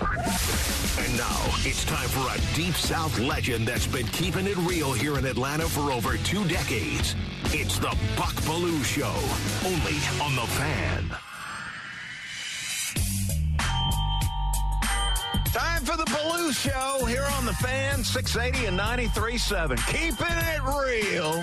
[0.00, 5.18] And now it's time for a Deep South legend that's been keeping it real here
[5.18, 7.14] in Atlanta for over two decades.
[7.46, 9.14] It's the Buck Belue Show,
[9.66, 11.10] only on The Fan.
[15.52, 19.76] Time for the Belue Show here on The Fan, 680 and 93.7.
[19.86, 21.42] Keeping it real.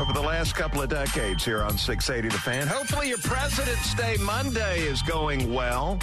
[0.00, 2.66] Over the last couple of decades here on 680 The Fan.
[2.66, 6.00] Hopefully your President's Day Monday is going well.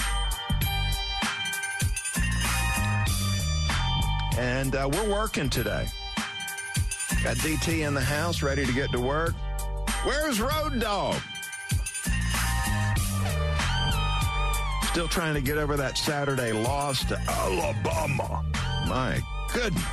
[4.38, 5.88] And uh, we're working today.
[7.24, 9.34] Got DT in the house, ready to get to work.
[10.04, 11.16] Where's Road Dog?
[14.86, 18.44] Still trying to get over that Saturday loss to Alabama.
[18.88, 19.22] My
[19.54, 19.84] goodness.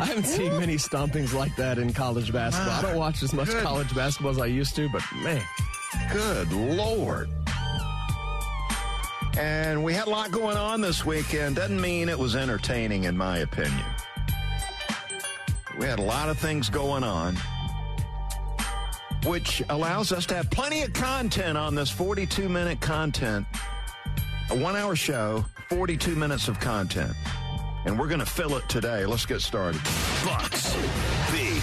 [0.00, 2.72] I haven't seen many stompings like that in college basketball.
[2.74, 3.62] I don't watch as much Goodness.
[3.64, 5.42] college basketball as I used to, but man,
[6.12, 7.30] Good Lord.
[9.36, 11.56] And we had a lot going on this weekend.
[11.56, 13.84] Doesn't mean it was entertaining, in my opinion.
[15.78, 17.36] We had a lot of things going on,
[19.26, 23.44] which allows us to have plenty of content on this 42 minute content.
[24.50, 27.12] A one hour show, 42 minutes of content.
[27.86, 29.04] And we're going to fill it today.
[29.04, 29.80] Let's get started.
[30.24, 30.74] Bucks
[31.32, 31.60] Big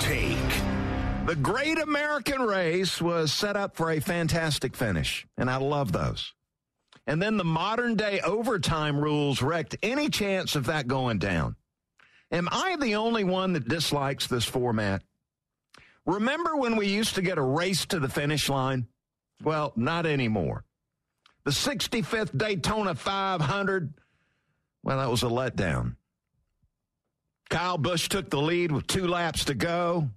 [0.00, 1.26] Take.
[1.26, 6.34] The Great American Race was set up for a fantastic finish, and I love those.
[7.06, 11.56] And then the modern day overtime rules wrecked any chance of that going down.
[12.30, 15.02] Am I the only one that dislikes this format?
[16.06, 18.86] Remember when we used to get a race to the finish line?
[19.42, 20.64] Well, not anymore.
[21.44, 23.94] The 65th Daytona 500,
[24.84, 25.96] well, that was a letdown.
[27.50, 30.08] Kyle Busch took the lead with two laps to go,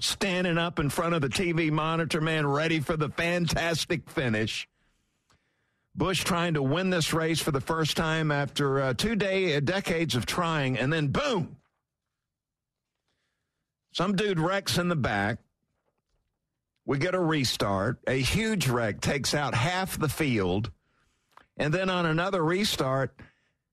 [0.00, 4.68] standing up in front of the TV monitor, man, ready for the fantastic finish.
[5.96, 9.60] Busch trying to win this race for the first time after uh, two day, uh,
[9.60, 11.56] decades of trying, and then boom.
[13.92, 15.38] Some dude wrecks in the back.
[16.84, 18.00] We get a restart.
[18.08, 20.70] A huge wreck takes out half the field.
[21.56, 23.14] And then on another restart,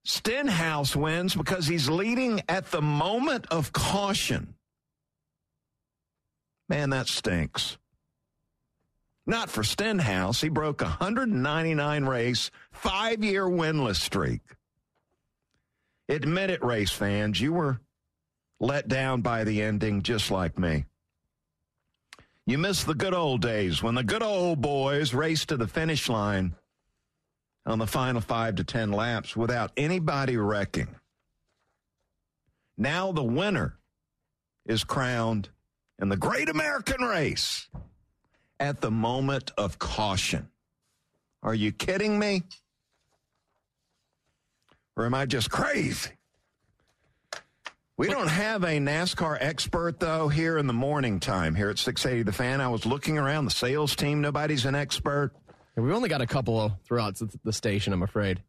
[0.04, 4.54] Stenhouse wins because he's leading at the moment of caution.
[6.70, 7.78] Man, that stinks.
[9.26, 10.42] Not for Stenhouse.
[10.42, 14.42] He broke a 199 race, five year winless streak.
[16.10, 17.40] Admit it, race fans.
[17.40, 17.80] You were
[18.60, 20.86] let down by the ending just like me.
[22.46, 26.10] You miss the good old days when the good old boys raced to the finish
[26.10, 26.56] line
[27.66, 30.96] on the final five to 10 laps without anybody wrecking.
[32.78, 33.78] Now the winner
[34.66, 35.50] is crowned
[36.00, 37.70] in the great American race
[38.62, 40.48] at the moment of caution.
[41.42, 42.44] Are you kidding me?
[44.96, 46.12] Or am I just crazy?
[47.98, 52.24] We don't have a NASCAR expert, though, here in the morning time here at 680
[52.24, 52.62] The Fan.
[52.62, 54.22] I was looking around the sales team.
[54.22, 55.32] Nobody's an expert.
[55.76, 58.44] We've only got a couple throughout the- the station, I'm afraid.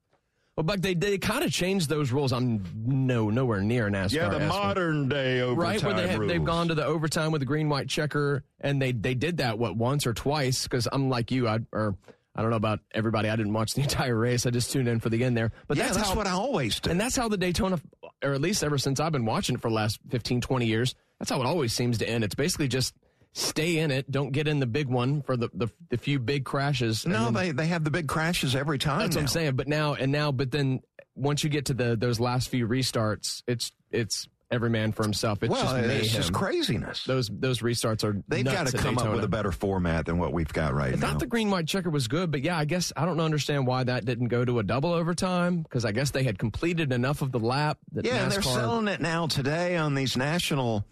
[0.57, 2.31] Well, Buck, they, they kind of changed those rules.
[2.31, 4.13] I'm no nowhere near NASCAR.
[4.13, 6.31] Yeah, the modern day overtime right where they have, rules.
[6.31, 9.59] they've gone to the overtime with the green white checker, and they they did that
[9.59, 10.65] what once or twice.
[10.65, 11.97] Because I'm like you, I or
[12.37, 13.31] I don't know about everybody.
[13.31, 14.45] I didn't watch the entire race.
[14.45, 15.53] I just tuned in for the end there.
[15.69, 16.91] But yeah, that's, that's, how, what I always do.
[16.91, 17.81] and that's how the Daytona,
[18.23, 20.95] or at least ever since I've been watching it for the last 15, 20 years,
[21.19, 22.25] that's how it always seems to end.
[22.25, 22.95] It's basically just
[23.33, 26.45] stay in it, don't get in the big one for the the, the few big
[26.45, 27.07] crashes.
[27.07, 29.01] no, then- they, they have the big crashes every time.
[29.01, 29.57] that's what I'm saying.
[29.57, 30.81] But now and now, but then
[31.15, 35.43] once you get to the those last few restarts, it's it's every man for himself.
[35.43, 37.05] It's well, just me, it's just craziness.
[37.05, 40.33] Those those restarts are They've got to come up with a better format than what
[40.33, 41.09] we've got right I now.
[41.09, 43.85] thought the green white checker was good, but yeah, I guess I don't understand why
[43.85, 47.33] that didn't go to a double overtime because I guess they had completed enough of
[47.33, 50.85] the lap that yeah, and they're selling it now today on these national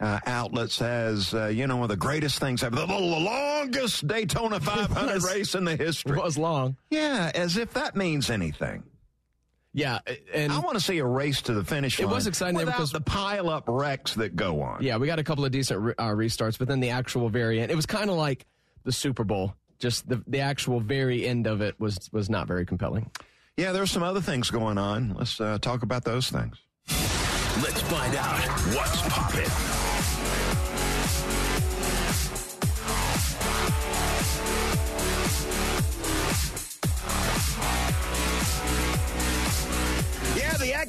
[0.00, 4.06] uh, outlets as uh, you know one of the greatest things ever, the, the longest
[4.06, 5.24] Daytona 500 was.
[5.32, 6.16] race in the history.
[6.18, 6.76] was long.
[6.90, 8.82] Yeah, as if that means anything.
[9.76, 9.98] Yeah,
[10.32, 12.76] and I want to see a race to the finish It was exciting there without
[12.78, 14.82] because- the pile up wrecks that go on.
[14.82, 17.72] yeah, we got a couple of decent re- uh, restarts, but then the actual variant,
[17.72, 18.46] it was kind of like
[18.84, 19.54] the Super Bowl.
[19.80, 23.10] just the the actual very end of it was was not very compelling.
[23.56, 25.14] Yeah, there's some other things going on.
[25.14, 26.56] Let's uh, talk about those things.
[26.88, 28.40] Let's find out
[28.76, 29.83] what's poppin'.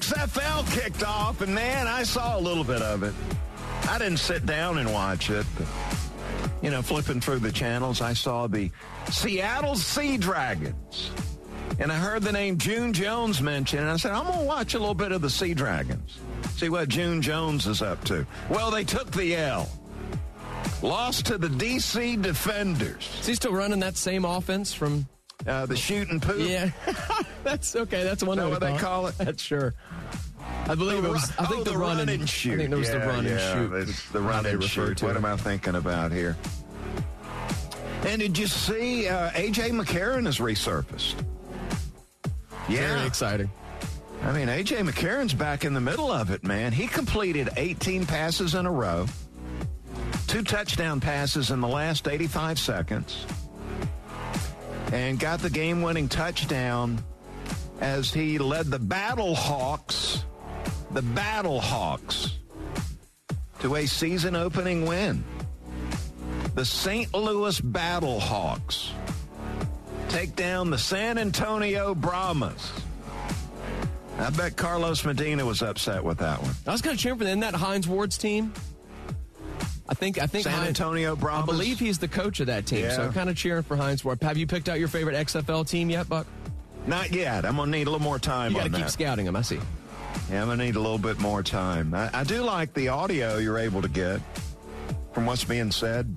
[0.06, 3.13] XFL kicked off, and man, I saw a little bit of it.
[3.90, 5.68] I didn't sit down and watch it, but,
[6.62, 8.69] you know, flipping through the channels, I saw the
[9.10, 11.10] Seattle Sea Dragons.
[11.80, 14.75] And I heard the name June Jones mentioned, and I said, I'm going to watch
[14.75, 16.19] a little bit of the Sea Dragons,
[16.56, 18.28] see what June Jones is up to.
[18.48, 19.68] Well, they took the L.
[20.84, 22.18] Lost to the D.C.
[22.18, 23.10] Defenders.
[23.22, 25.07] Is he still running that same offense from?
[25.48, 26.40] Uh, the shooting poop.
[26.40, 26.72] Yeah,
[27.45, 28.03] that's okay.
[28.03, 29.18] That's one that way what to they call it?
[29.18, 29.74] That's sure.
[30.68, 31.31] I believe The it was.
[31.38, 32.53] I think oh, the, run, and shoot.
[32.53, 33.74] I think there was yeah, the run yeah, and shoot.
[33.89, 35.01] It's the run and shoot.
[35.01, 35.18] What it.
[35.18, 36.36] am I thinking about here?
[38.06, 41.15] And did you see uh, AJ McCarron has resurfaced?
[42.68, 43.50] Very Yeah, exciting.
[44.24, 46.71] I mean AJ McCarron's back in the middle of it, man.
[46.71, 49.06] He completed 18 passes in a row,
[50.27, 53.25] two touchdown passes in the last 85 seconds,
[54.92, 57.03] and got the game-winning touchdown
[57.80, 60.24] as he led the Battle Hawks,
[60.92, 62.38] the Battle Hawks,
[63.60, 65.24] to a season-opening win.
[66.56, 67.13] The St.
[67.13, 68.92] Louis Battle Hawks
[70.10, 72.72] take down the San Antonio Brahmas.
[74.18, 76.54] I bet Carlos Medina was upset with that one.
[76.66, 77.31] I was kind of cheering for them.
[77.44, 78.54] Isn't that Hines Ward's team?
[79.88, 80.18] I think.
[80.18, 82.89] I think San Antonio I believe he's the coach of that team.
[82.92, 83.07] So Yeah.
[83.07, 84.21] I'm kind of cheering for Hines Ward.
[84.24, 86.25] Have you picked out your favorite XFL team yet, Buck?
[86.87, 87.45] Not yet.
[87.45, 88.91] I'm gonna need a little more time You got on to keep that.
[88.91, 89.35] scouting them.
[89.35, 89.59] I see.
[90.31, 91.93] Yeah, I'm gonna need a little bit more time.
[91.93, 94.19] I, I do like the audio you're able to get
[95.13, 96.15] from what's being said.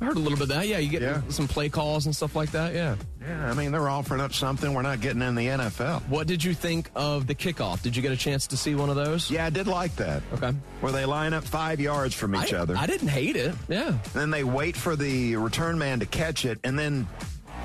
[0.00, 0.66] I heard a little bit of that.
[0.66, 1.20] Yeah, you get Yeah.
[1.28, 2.72] some play calls and stuff like that.
[2.74, 2.96] Yeah.
[3.20, 6.00] Yeah, I mean they're offering up something we're not getting in the NFL.
[6.08, 7.82] What did you think of the kickoff?
[7.82, 9.30] Did you get a chance to see one of those?
[9.30, 10.22] Yeah, I did like that.
[10.34, 10.52] Okay.
[10.80, 12.76] Where they line up five yards from each I, other.
[12.76, 13.54] I didn't hate it.
[13.68, 13.98] Yeah.
[14.14, 17.06] then they wait for the return man to catch it, and then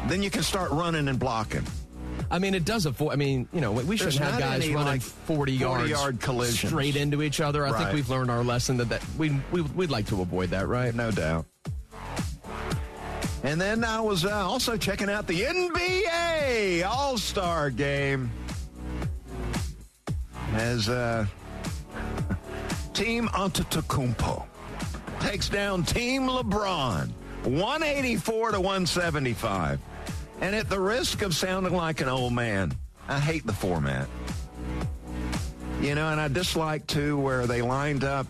[0.07, 1.63] then you can start running and blocking.
[2.31, 3.13] I mean, it does avoid.
[3.13, 6.71] I mean, you know, we shouldn't There's have guys running like, 40 yards 40-yard collisions.
[6.71, 7.65] straight into each other.
[7.65, 10.67] I think we've learned our lesson that, that we, we we'd like to avoid that,
[10.67, 10.93] right?
[10.93, 11.45] No doubt.
[13.43, 18.31] And then I was uh, also checking out the NBA All Star game
[20.53, 21.27] as uh,
[22.93, 24.45] Team Antetokounmpo
[25.19, 27.09] takes down Team LeBron,
[27.43, 29.79] 184 to 175.
[30.41, 32.73] And at the risk of sounding like an old man,
[33.07, 34.07] I hate the format.
[35.81, 38.27] You know, and I dislike too where they lined up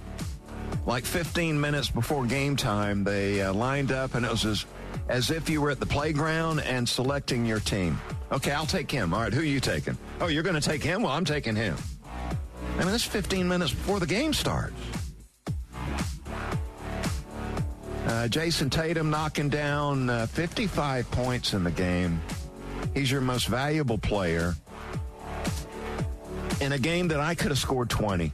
[0.85, 4.65] like 15 minutes before game time, they uh, lined up and it was as,
[5.07, 7.99] as if you were at the playground and selecting your team.
[8.31, 9.13] Okay, I'll take him.
[9.13, 9.97] All right, who are you taking?
[10.21, 11.03] Oh, you're going to take him?
[11.03, 11.75] Well, I'm taking him.
[12.75, 14.75] I mean, that's 15 minutes before the game starts.
[18.05, 22.21] Uh, Jayson Tatum knocking down uh, 55 points in the game.
[22.93, 24.53] He's your most valuable player
[26.61, 28.31] in a game that I could have scored 20.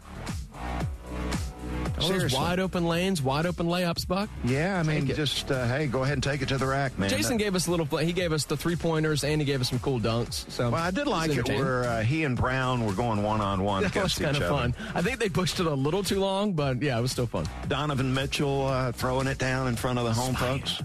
[2.01, 4.29] All those wide open lanes, wide open layups, Buck.
[4.43, 7.09] Yeah, I mean, just uh, hey, go ahead and take it to the rack, man.
[7.09, 7.85] Jayson gave us a little.
[7.85, 8.05] Play.
[8.05, 10.49] He gave us the three pointers and he gave us some cool dunks.
[10.51, 13.63] So well, I did like it where uh, he and Brown were going one on
[13.63, 14.45] one That was each kind other.
[14.45, 14.75] of fun.
[14.95, 17.45] I think they pushed it a little too long, but yeah, it was still fun.
[17.67, 20.81] Donovan Mitchell uh, throwing it down in front of the home folks.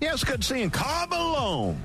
[0.00, 1.80] Yeah, it's good seeing Karl Malone.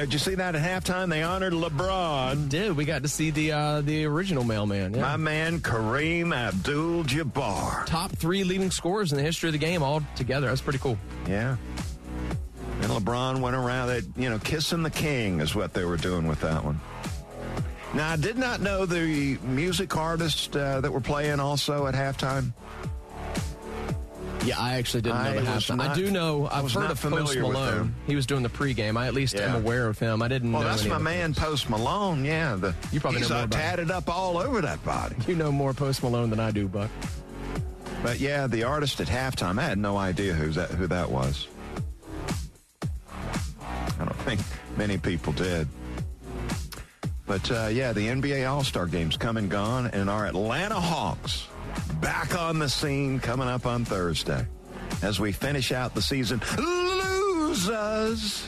[0.00, 1.08] Did you see that at halftime?
[1.08, 2.48] They honored LeBron.
[2.48, 4.94] Did we got to see the uh, the original mailman?
[4.94, 5.02] Yeah.
[5.02, 7.86] My man Kareem Abdul-Jabbar.
[7.86, 10.48] Top three leading scorers in the history of the game all together.
[10.48, 10.98] That's pretty cool.
[11.28, 11.56] Yeah.
[12.82, 16.26] And LeBron went around it, you know, kissing the king is what they were doing
[16.26, 16.80] with that one.
[17.94, 22.52] Now, I did not know the music artists uh, that were playing also at halftime.
[24.44, 25.80] Yeah, I actually didn't know I the was halftime.
[25.80, 26.46] I do know.
[26.46, 27.94] I I've was heard not of Post Malone.
[28.06, 28.96] He was doing the pregame.
[28.98, 30.20] I at least am aware of him.
[30.22, 30.68] I didn't Well, know.
[30.68, 31.38] that's my man things.
[31.46, 32.24] Post Malone.
[32.24, 35.16] Yeah, the You probably he's know more uh, tatted up all over that body.
[35.26, 36.90] You know more Post Malone than I do, Buck.
[38.02, 41.48] But yeah, the artist at halftime, I had no idea who that who that was.
[42.82, 44.40] I don't think
[44.76, 45.66] many people did.
[47.26, 51.46] But uh, yeah, the NBA All Star Game's come and gone, and our Atlanta Hawks
[52.00, 54.46] back on the scene coming up on Thursday
[55.02, 56.40] as we finish out the season.
[56.58, 58.46] Losers.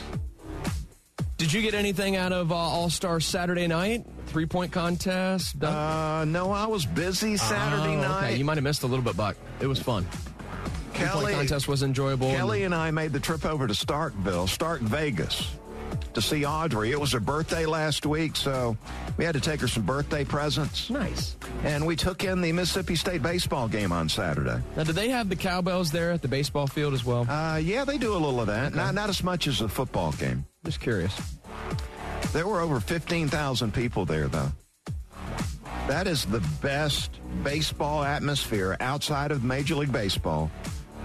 [1.37, 4.05] Did you get anything out of uh, All Star Saturday night?
[4.27, 5.63] Three point contest?
[5.63, 8.27] Uh, no, I was busy Saturday Oh, night.
[8.29, 8.35] Okay.
[8.37, 9.37] You might have missed a little bit, Buck.
[9.61, 10.05] It was fun.
[10.93, 12.31] Kelly contest was enjoyable.
[12.31, 15.55] Kelly and I made the trip over to Starkville, Stark Vegas,
[16.13, 16.91] to see Audrey.
[16.91, 18.75] It was her birthday last week, so
[19.17, 20.89] we had to take her some birthday presents.
[20.89, 21.35] nice.
[21.63, 24.61] And we took in the Mississippi State baseball game on Saturday.
[24.75, 27.29] Now, do they have the cowbells there at the baseball field as well?
[27.29, 28.73] Uh, yeah, they do a little of that.
[28.73, 30.45] Not not as much as the football game.
[30.65, 31.15] Just curious.
[32.33, 34.51] There were over 15,000 people there, though.
[35.87, 37.11] That is the best
[37.43, 40.51] baseball atmosphere outside of Major League Baseball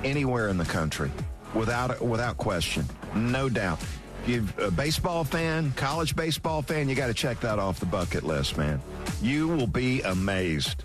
[0.02, 1.10] anywhere in the country,
[1.54, 2.84] without without question,
[3.14, 3.78] no doubt.
[4.22, 7.86] If you're a baseball fan, college baseball fan, you got to check that off the
[7.86, 8.80] bucket list, man.
[9.20, 10.84] You will be amazed.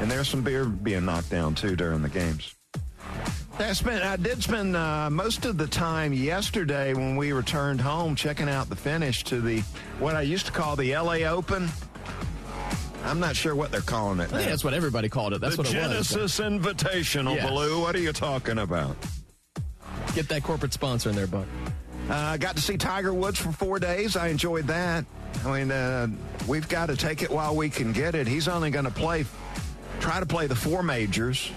[0.00, 2.54] And there's some beer being knocked down too during the games.
[3.58, 4.04] I spent.
[4.04, 8.68] I did spend uh, most of the time yesterday when we returned home checking out
[8.68, 9.60] the finish to the
[9.98, 11.24] what I used to call the L.A.
[11.24, 11.68] Open.
[13.04, 14.32] I'm not sure what they're calling it.
[14.32, 15.40] I think that's what everybody called it.
[15.40, 16.08] That's the what it was.
[16.10, 17.50] Genesis Invitational, Yes.
[17.50, 17.80] Belue.
[17.80, 18.96] What are you talking about?
[20.14, 21.46] Get that corporate sponsor in there, Buck.
[22.08, 24.16] I uh, got to see Tiger Woods for four days.
[24.16, 25.04] I enjoyed that.
[25.44, 26.08] I mean, uh,
[26.46, 28.26] we've got to take it while we can get it.
[28.26, 29.26] He's only going to play,
[30.00, 31.50] try to play the four majors.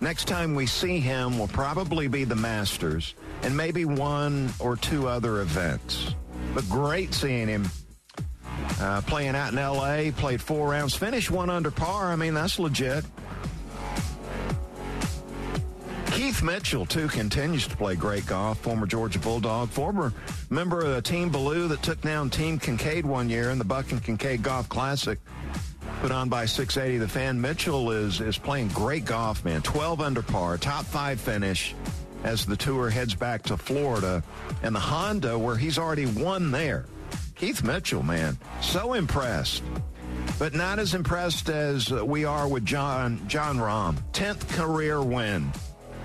[0.00, 5.08] Next time we see him will probably be the Masters and maybe one or two
[5.08, 6.14] other events.
[6.54, 7.70] But great seeing him
[8.80, 12.12] uh, playing out in L.A., played four rounds, finished one under par.
[12.12, 13.04] I mean, that's legit.
[16.14, 18.58] Keith Mitchell, too, continues to play great golf.
[18.60, 20.12] Former Georgia Bulldog, former
[20.48, 24.00] member of Team Belue that took down Team Kincaid one year in the Buck and
[24.00, 25.18] Kincaid Golf Classic,
[26.00, 27.40] put on by 680 The Fan.
[27.40, 29.60] Mitchell is is playing great golf, man.
[29.62, 31.74] 12 under par, top five finish
[32.22, 34.22] as the tour heads back to Florida
[34.62, 36.86] and the Honda, where he's already won there.
[37.34, 39.64] Keith Mitchell, man, so impressed
[40.38, 43.96] but not as impressed as we are with Jon Jon Rahm.
[44.12, 45.52] 10th career win.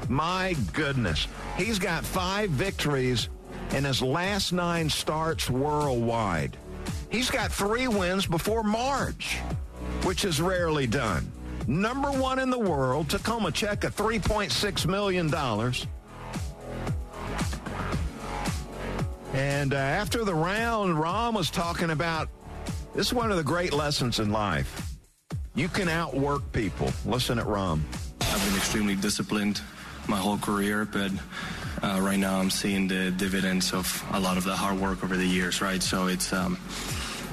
[0.07, 1.27] My goodness.
[1.57, 3.29] He's got five victories
[3.73, 6.57] in his last nine starts worldwide.
[7.11, 9.37] He's got three wins before March,
[10.03, 11.31] which is rarely done.
[11.67, 15.31] Number one in the world, Tacoma check of $3.6 million.
[19.33, 22.29] And uh, after the round, Rahm was talking about
[22.95, 24.97] this is one of the great lessons in life.
[25.53, 26.91] You can outwork people.
[27.05, 27.81] Listen at Rahm.
[28.21, 29.61] I've been extremely disciplined
[30.09, 31.11] my whole career, but
[31.81, 35.15] uh, right now I'm seeing the dividends of a lot of the hard work over
[35.15, 35.81] the years, right?
[35.81, 36.57] So it's um,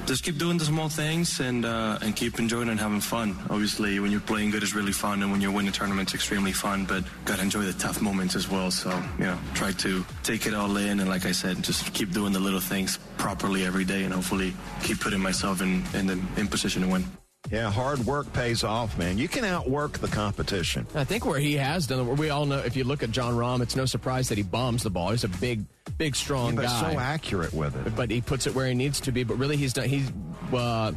[0.05, 3.35] just keep doing the small things and uh, and keep enjoying and having fun.
[3.49, 6.85] Obviously, when you're playing good, it's really fun, and when you're winning tournaments, extremely fun.
[6.85, 8.71] But gotta enjoy the tough moments as well.
[8.71, 12.11] So you know, try to take it all in, and like I said, just keep
[12.11, 16.19] doing the little things properly every day, and hopefully keep putting myself in in, the,
[16.37, 17.03] in position to win.
[17.51, 19.17] Yeah, hard work pays off, man.
[19.17, 20.85] You can outwork the competition.
[20.93, 22.57] I think where he has done, it, we all know.
[22.59, 25.11] If you look at Jon Rahm, it's no surprise that he bombs the ball.
[25.11, 25.63] He's a big,
[25.97, 26.93] big, strong But guy.
[26.93, 27.95] so accurate with it.
[27.95, 29.23] but he puts it where he needs to be.
[29.23, 29.87] But really, he's done.
[29.87, 30.09] He's
[30.51, 30.91] uh,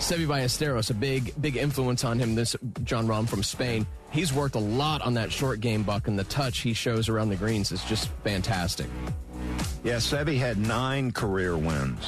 [0.00, 2.34] Seve Ballesteros, a big, big influence on him.
[2.34, 3.86] This Jon Rahm from Spain.
[4.10, 7.28] He's worked a lot on that short game, Buck, and the touch he shows around
[7.28, 8.86] the greens is just fantastic.
[9.84, 12.04] Yeah, Seve had nine career wins.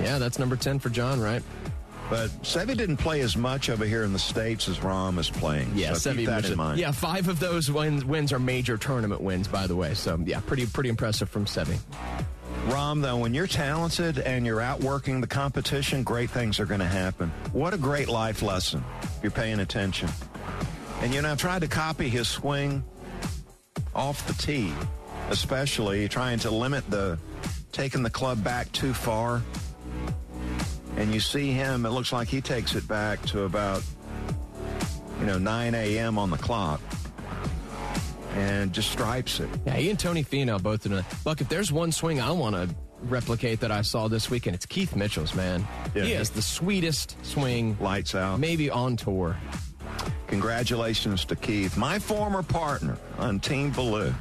[0.00, 1.42] Yeah, that's number ten for Jon, right?
[2.08, 5.72] But Seve didn't play as much over here in the States as Rahm is playing.
[5.74, 6.78] Yeah, so keep that in mind.
[6.78, 9.94] Yeah, five of those wins, wins are major tournament wins, by the way.
[9.94, 11.78] So yeah, pretty, pretty impressive from Seve.
[12.66, 16.86] Rahm, though, when you're talented and you're outworking the competition, great things are going to
[16.86, 17.30] happen.
[17.52, 20.08] What a great life lesson if you're paying attention.
[21.00, 22.82] And, you know, I've tried to copy his swing
[23.94, 24.72] off the tee,
[25.30, 27.18] especially trying to limit the
[27.72, 29.42] taking the club back too far.
[30.96, 33.82] And you see him, it looks like he takes it back to about,
[35.20, 36.18] you know, 9 a.m.
[36.18, 36.80] on the clock
[38.34, 39.48] and just stripes it.
[39.66, 41.04] Yeah, he and Tony Finau both doing it.
[41.24, 42.68] Look, if there's one swing I want to
[43.02, 45.66] replicate that I saw this weekend, it's Keith Mitchell's, man.
[45.94, 46.04] Yeah.
[46.04, 48.40] He has the sweetest swing, Lights out.
[48.40, 49.36] maybe on tour.
[50.28, 54.14] Congratulations to Keith, my former partner on Team Belue.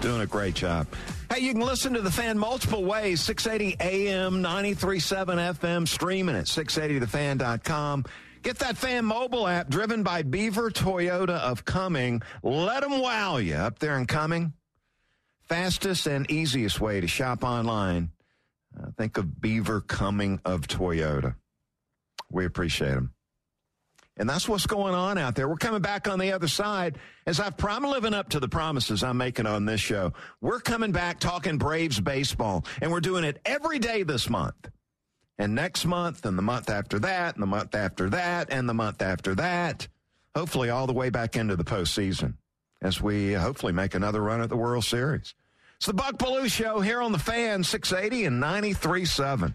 [0.00, 0.86] Doing a great job.
[1.34, 6.44] Hey, you can listen to the fan multiple ways 680 AM, 937 FM, streaming at
[6.44, 8.04] 680thefan.com.
[8.42, 12.22] Get that fan mobile app driven by Beaver Toyota of Cumming.
[12.44, 14.52] Let them wow you up there in Cumming.
[15.48, 18.10] Fastest and easiest way to shop online.
[18.78, 21.34] Uh, think of Beaver Cumming of Toyota.
[22.30, 23.12] We appreciate them.
[24.16, 25.48] And that's what's going on out there.
[25.48, 26.98] We're coming back on the other side.
[27.26, 30.92] As I've promised, living up to the promises I'm making on this show, we're coming
[30.92, 34.70] back talking Braves baseball, and we're doing it every day this month.
[35.36, 38.74] And next month, and the month after that, and the month after that, and the
[38.74, 39.88] month after that,
[40.36, 42.34] hopefully all the way back into the postseason
[42.82, 45.34] as we uh, hopefully make another run at the World Series.
[45.76, 49.54] It's the Buck Belue Show here on the fan, 680 and 93.7.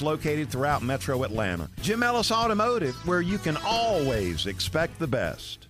[0.00, 1.68] located throughout metro Atlanta.
[1.82, 5.66] Jim Ellis Automotive, where you can always expect the best.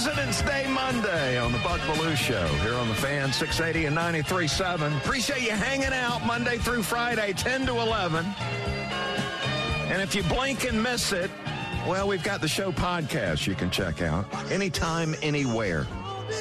[0.00, 4.96] President's Day Monday on the Buck Belue Show here on the Fan 680 and 93.7.
[4.96, 8.24] Appreciate you hanging out Monday through Friday, 10 to 11.
[9.90, 11.32] And if you blink and miss it,
[11.84, 15.84] well, we've got the show podcast you can check out anytime, anywhere.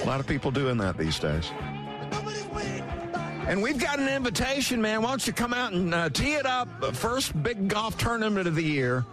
[0.04, 1.52] A lot of people doing that these days.
[3.48, 5.02] And we've got an invitation, man.
[5.02, 6.96] Why don't you come out and uh, tee it up?
[6.96, 9.04] First big golf tournament of the year.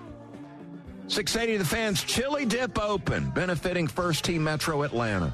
[1.09, 5.33] 680 The Fans Chili Dip Open, benefiting First Team Metro Atlanta.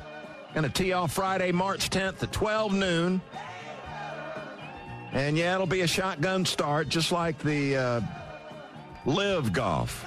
[0.55, 3.21] Going to tee off Friday, March 10th at 12 noon.
[5.11, 8.01] And yeah, it'll be a shotgun start, just like the uh,
[9.05, 10.07] Live Golf,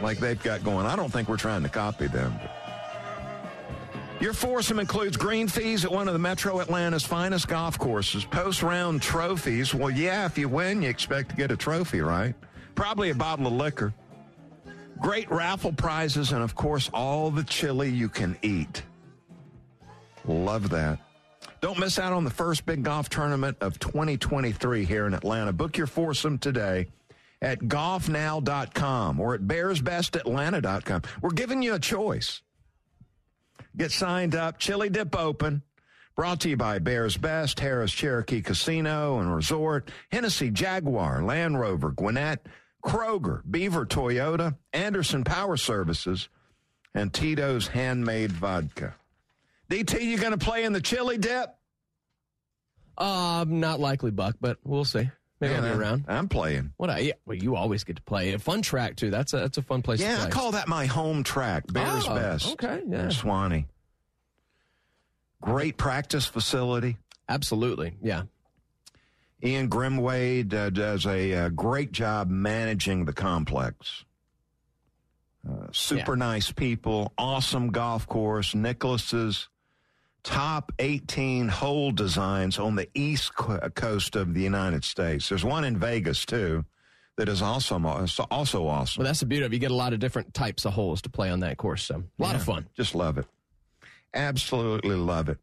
[0.00, 0.86] like they've got going.
[0.86, 2.34] I don't think we're trying to copy them.
[4.20, 8.62] Your foursome includes green fees at one of the Metro Atlanta's finest golf courses, post
[8.62, 9.74] round trophies.
[9.74, 12.34] Well, yeah, if you win, you expect to get a trophy, right?
[12.74, 13.92] Probably a bottle of liquor.
[15.00, 18.82] Great raffle prizes, and of course, all the chili you can eat.
[20.26, 20.98] Love that.
[21.62, 25.52] Don't miss out on the first big golf tournament of 2023 here in Atlanta.
[25.52, 26.86] Book your foursome today
[27.42, 31.02] at golfnow.com or at bearsbestatlanta.com.
[31.22, 32.42] We're giving you a choice.
[33.76, 34.58] Get signed up.
[34.58, 35.62] Chili Dip Open.
[36.16, 41.92] Brought to you by Bears Best, Harrah's Cherokee Casino and Resort, Hennessy Jaguar, Land Rover,
[41.92, 42.44] Gwinnett,
[42.84, 46.28] Kroger, Beaver Toyota, Anderson Power Services,
[46.94, 48.96] and Tito's Handmade Vodka.
[49.70, 51.54] DT, you going to play in the chili dip?
[52.98, 55.08] Um, not likely, Buck, but we'll see.
[55.40, 56.04] Maybe I'll be around.
[56.06, 56.72] I'm playing.
[56.76, 56.90] What?
[56.90, 59.10] I, yeah, well, you always get to play a fun track too.
[59.10, 60.00] That's a that's a fun place.
[60.00, 60.22] Yeah, to play.
[60.24, 62.52] Yeah, I call that my home track, Bears Oh, Best.
[62.52, 63.06] okay, yeah.
[63.06, 63.64] Suwanee.
[65.40, 66.96] Great practice facility.
[67.28, 68.24] Absolutely, yeah.
[69.42, 74.04] Ian Grimwade uh, does a uh, great job managing the complex.
[75.48, 76.18] Uh, super Yeah.
[76.26, 78.54] nice people, awesome golf course.
[78.54, 79.48] Nicklaus's
[80.22, 85.28] top 18 hole designs on the east coast of the United States.
[85.28, 86.64] There's one in Vegas too
[87.16, 87.76] that is also
[88.30, 89.00] also awesome.
[89.00, 89.56] Well, that's the beauty of it.
[89.56, 91.84] You get a lot of different types of holes to play on that course.
[91.84, 92.66] So a lot of fun.
[92.76, 93.26] Just love it.
[94.14, 95.38] Absolutely love it.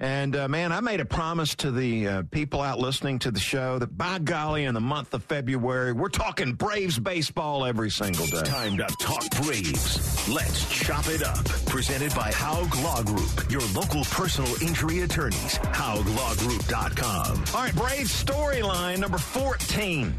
[0.00, 3.38] And uh, man, I made a promise to the uh, people out listening to the
[3.38, 8.26] show that by golly, in the month of February, we're talking Braves baseball every single
[8.26, 8.42] day.
[8.42, 10.28] Time to talk Braves.
[10.28, 11.44] Let's chop it up.
[11.66, 15.58] Presented by Haug Law Group, your local personal injury attorneys.
[15.58, 17.44] HaugLawGroup.com.
[17.54, 20.12] All right, Braves storyline number 14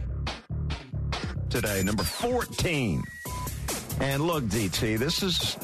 [1.49, 3.03] today, number 14.
[3.99, 5.57] And look, DT, this is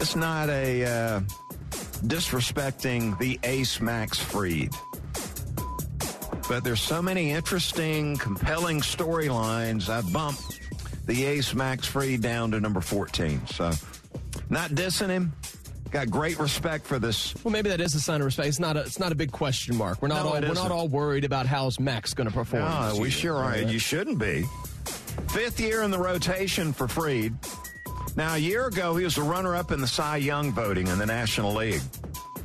[0.00, 1.20] it's not a uh,
[2.02, 4.70] disrespecting the ace Max Fried.
[6.48, 9.88] But there's so many interesting, compelling storylines.
[9.88, 10.60] I bumped
[11.06, 13.46] the ace Max Fried down to number 14.
[13.46, 13.72] So,
[14.48, 15.32] not dissing him,
[15.90, 17.34] Got great respect for this.
[17.42, 18.48] Well, maybe that is a sign of respect.
[18.48, 20.00] It's not a, it's not a big question mark.
[20.00, 22.62] We're not No, all we're not all worried about how's Max going to perform.
[22.62, 23.10] No, we year.
[23.10, 23.58] sure are.
[23.58, 24.44] You shouldn't be.
[25.30, 27.34] Fifth year in the rotation for Fried.
[28.20, 30.98] Now, a year ago, he was a runner up in the Cy Young voting in
[30.98, 31.80] the National League.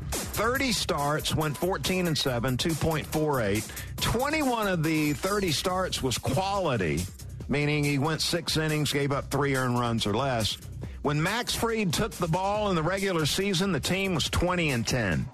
[0.09, 3.99] 30 starts, went 14 and 7, 2.48.
[3.99, 7.01] 21 of the 30 starts was quality,
[7.49, 10.57] meaning he went six innings, gave up three earned runs or less.
[11.01, 14.87] When Max Fried took the ball in the regular season, the team was 20 and
[14.87, 15.25] 10.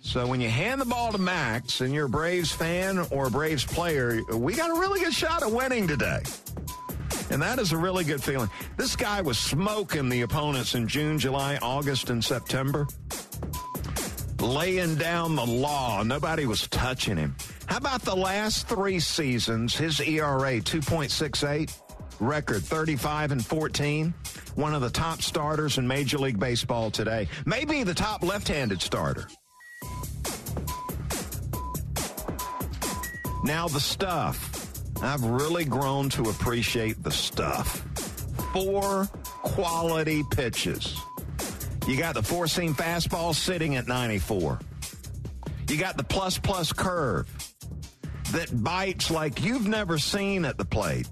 [0.00, 3.30] So when you hand the ball to Max and you're a Braves fan or a
[3.30, 6.22] Braves player, we got a really good shot at winning today.
[7.34, 8.48] And that is a really good feeling.
[8.76, 12.86] This guy was smoking the opponents in June, July, August, and September.
[14.38, 16.04] Laying down the law.
[16.04, 17.34] Nobody was touching him.
[17.66, 19.74] How about the last three seasons?
[19.74, 21.76] His ERA 2.68,
[22.20, 24.14] record 35 and 14.
[24.54, 27.26] One of the top starters in Major League Baseball today.
[27.46, 29.26] Maybe the top left handed starter.
[33.42, 34.53] Now, the stuff.
[35.02, 37.84] I've really grown to appreciate the stuff.
[38.52, 39.06] Four
[39.42, 40.96] quality pitches.
[41.86, 44.58] You got the four seam fastball sitting at 94.
[45.68, 47.28] You got the plus plus curve
[48.32, 51.08] that bites like you've never seen at the plate.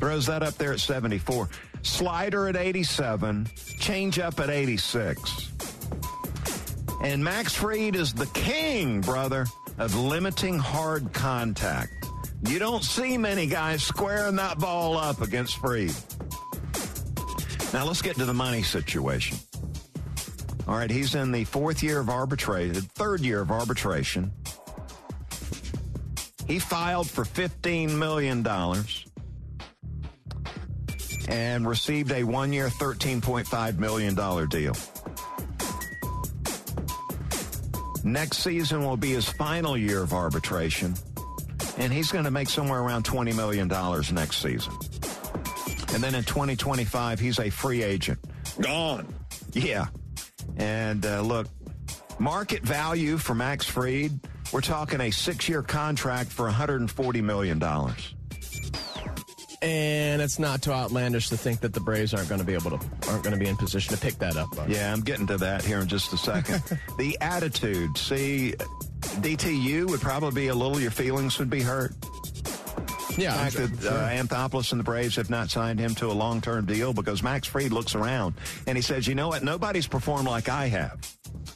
[0.00, 1.48] Throws that up there at 74.
[1.82, 3.48] Slider at 87.
[3.78, 5.50] Change up at 86.
[7.02, 9.46] And Max Fried is the king, brother,
[9.78, 12.05] of limiting hard contact.
[12.42, 15.94] You don't see many guys squaring that ball up against Fried.
[17.72, 19.38] Now let's get to the money situation.
[20.68, 24.32] All right, he's in the fourth year of arbitration, third year of arbitration.
[26.46, 28.46] He filed for $15 million
[31.28, 34.14] and received a one year, $13.5 million
[34.48, 34.76] deal.
[38.04, 40.94] Next season will be his final year of arbitration,
[41.78, 43.68] and he's going to make somewhere around $20 million
[44.14, 44.72] next season.
[45.94, 48.18] And then in 2025, he's a free agent.
[48.60, 49.14] Gone.
[49.52, 49.86] Yeah.
[50.56, 51.48] And uh, look,
[52.18, 54.12] market value for Max Fried,
[54.52, 57.62] we're talking a six year contract for $140 million.
[59.62, 62.70] And it's not too outlandish to think that the Braves aren't going to be able
[62.70, 64.54] to aren't going to be in position to pick that up.
[64.54, 64.68] Buck.
[64.68, 66.62] Yeah, I'm getting to that here in just a second.
[66.98, 67.96] the attitude.
[67.96, 68.54] See,
[69.20, 71.92] DTU would probably be a little, your feelings would be hurt.
[73.16, 73.32] yeah.
[73.32, 73.92] The fact sure- that sure.
[73.92, 77.22] uh, Anthopoulos and the Braves have not signed him to a long term deal because
[77.22, 78.34] Max Fried looks around
[78.66, 79.42] and he says, you know what?
[79.42, 80.98] Nobody's performed like I have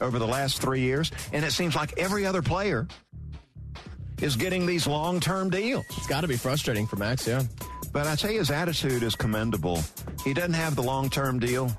[0.00, 1.10] over the last three years.
[1.32, 2.88] And it seems like every other player
[4.20, 5.84] is getting these long term deals.
[5.96, 7.26] it's got to be frustrating for Max.
[7.26, 7.42] Yeah.
[7.92, 9.80] But I you, his attitude is commendable.
[10.24, 11.70] He doesn't have the long term deal.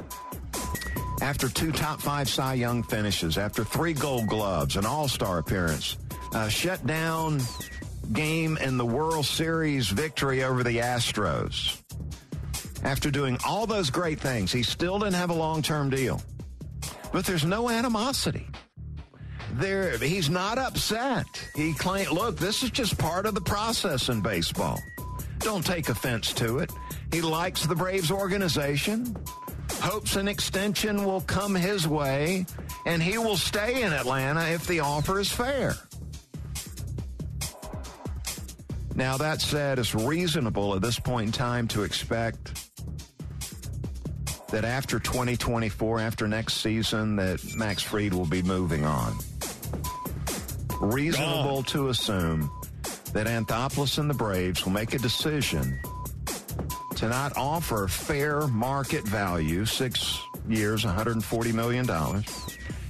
[1.22, 5.98] After two top five Cy Young finishes, after three gold gloves, an all star appearance,
[6.34, 7.42] a shutdown
[8.12, 11.80] game in the World Series victory over the Astros.
[12.84, 16.20] After doing all those great things, he still didn't have a long term deal.
[17.14, 18.48] But there's no animosity.
[19.54, 21.26] There, he's not upset.
[21.56, 24.80] He claimed, look, this is just part of the process in baseball.
[25.40, 26.72] Don't take offense to it.
[27.12, 29.16] He likes the Braves organization,
[29.82, 32.46] hopes an extension will come his way,
[32.86, 35.76] and he will stay in Atlanta if the offer is fair.
[38.96, 42.70] Now, that said, it's reasonable at this point in time to expect
[44.50, 49.17] that after 2024, after next season, that Max Fried will be moving on.
[50.82, 52.52] Reasonable to assume
[53.13, 55.80] that Anthopoulos and the Braves will make a decision
[57.02, 61.90] to not offer fair market value, six years, $140 million.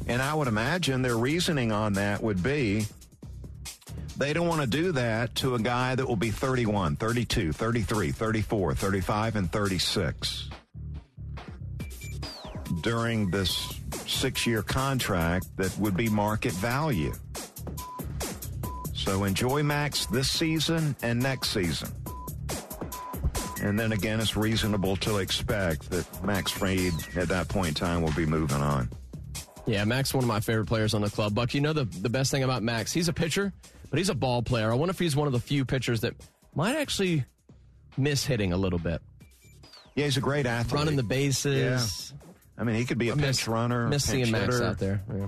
[0.06, 2.88] And I would imagine their reasoning on that would be
[4.18, 8.12] they don't want to do that to a guy that will be 31, 32, 33,
[8.12, 10.50] 34, 35, and 36
[12.82, 17.14] during this six year contract that would be market value.
[18.94, 22.01] So enjoy Max this season and next season.
[23.62, 28.02] And then again, it's reasonable to expect that Max Fried at that point in time
[28.02, 28.90] will be moving on.
[29.68, 31.36] Yeah, Max, one of my favorite players on the club.
[31.36, 32.92] Buck, you know the, the best thing about Max?
[32.92, 33.54] He's a pitcher,
[33.92, 34.72] but he's a ball player.
[34.72, 36.16] I wonder if he's one of the few pitchers that
[36.56, 37.24] might actually
[37.98, 39.02] miss hitting a little bit.
[39.96, 40.74] Yeah, he's a great athlete.
[40.74, 42.14] Running the bases.
[42.58, 43.88] I mean, he could be a miss- pinch runner.
[43.88, 44.66] Miss pinch seeing Max hitter.
[44.66, 45.04] out there.
[45.14, 45.28] Yeah.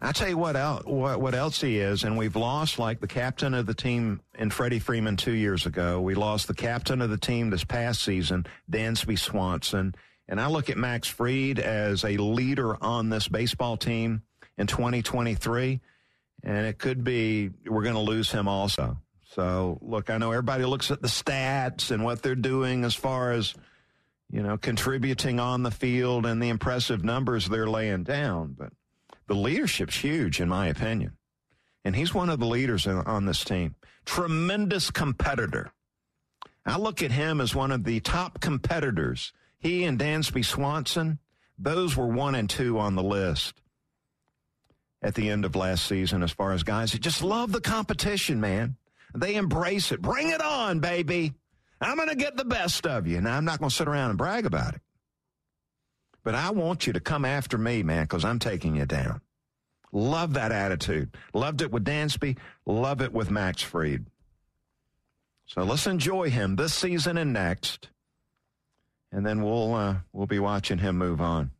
[0.00, 3.06] I tell you what, el what, what else he is, and we've lost like the
[3.06, 6.00] captain of the team in Freddie Freeman two years ago.
[6.00, 9.94] We lost the captain of the team this past season, Dansby Swanson,
[10.28, 14.22] And I look at Max Fried as a leader on this baseball team
[14.58, 15.80] in 2023.
[16.42, 18.98] And it could be we're going to lose him also.
[19.32, 23.32] So, look, I know everybody looks at the stats and what they're doing as far
[23.32, 23.54] as,
[24.30, 28.54] you know, contributing on the field and the impressive numbers they're laying down.
[28.56, 28.72] But
[29.26, 31.16] the leadership's huge, in my opinion.
[31.84, 33.76] And he's one of the leaders on this team.
[34.04, 35.72] Tremendous competitor.
[36.64, 39.32] I look at him as one of the top competitors.
[39.58, 41.20] He and Dansby Swanson,
[41.58, 43.62] those were one and two on the list
[45.02, 48.40] at the end of last season as far as guys that just love the competition,
[48.40, 48.76] man.
[49.14, 50.02] They embrace it.
[50.02, 51.34] Bring it on, baby.
[51.80, 53.20] I'm going to get the best of you.
[53.20, 54.80] Now, I'm not going to sit around and brag about it.
[56.26, 59.20] But I want you to come after me, man, because I'm taking you down.
[59.92, 61.16] Love that attitude.
[61.32, 62.36] Loved it with Dansby.
[62.66, 64.06] Love it with Max Fried.
[65.44, 67.90] So let's enjoy him this season and next.
[69.12, 71.52] And then we'll uh, we'll be watching him move on.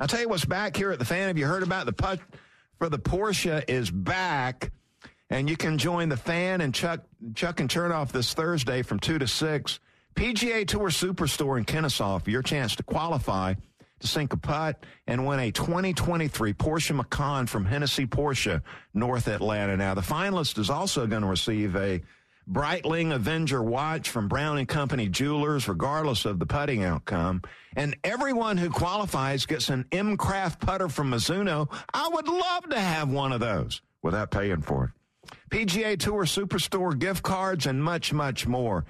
[0.00, 1.28] I'll tell you what's back here at the fan.
[1.28, 2.18] Have you heard about the putt
[2.80, 4.72] for the Porsche is back?
[5.30, 7.04] And you can join the fan and Chuck,
[7.36, 9.78] Chuck and Chernoff this Thursday from 2 to 6.
[10.16, 13.54] PGA Tour Superstore in Kennesaw for your chance to qualify
[14.00, 18.62] to sink a putt and win a 2023 Porsche Macan from Hennessy Porsche,
[18.94, 19.76] North Atlanta.
[19.76, 22.02] Now, the finalist is also going to receive a
[22.48, 27.42] Breitling Avenger watch from Brown and Company Jewelers, regardless of the putting outcome.
[27.74, 31.68] And everyone who qualifies gets an M Craft putter from Mizuno.
[31.92, 34.90] I would love to have one of those without paying for it.
[35.50, 38.84] PGA Tour Superstore gift cards, and much, much more.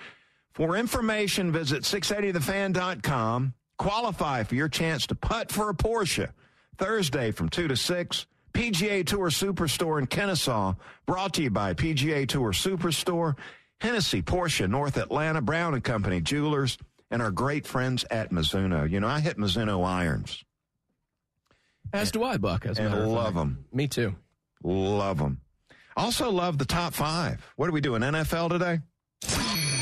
[0.53, 3.55] For information, visit 680thefan.com.
[3.79, 6.31] Qualify for your chance to putt for a Porsche
[6.79, 8.27] Thursday from 2 to 6.
[8.53, 13.37] PGA Tour Superstore in Kennesaw, brought to you by PGA Tour Superstore,
[13.83, 16.79] Hennessy, Porsche, North Atlanta, Brown and Company Jewelers,
[17.11, 18.91] and our great friends at Mizuno.
[18.91, 20.43] You know, I hit Mizuno irons.
[21.93, 22.65] As do I, Buck.
[22.65, 23.67] As and love them.
[23.75, 24.17] Me too.
[24.63, 25.41] Love them.
[25.97, 27.47] Also love the top five.
[27.57, 28.81] What are we doing, NFL today?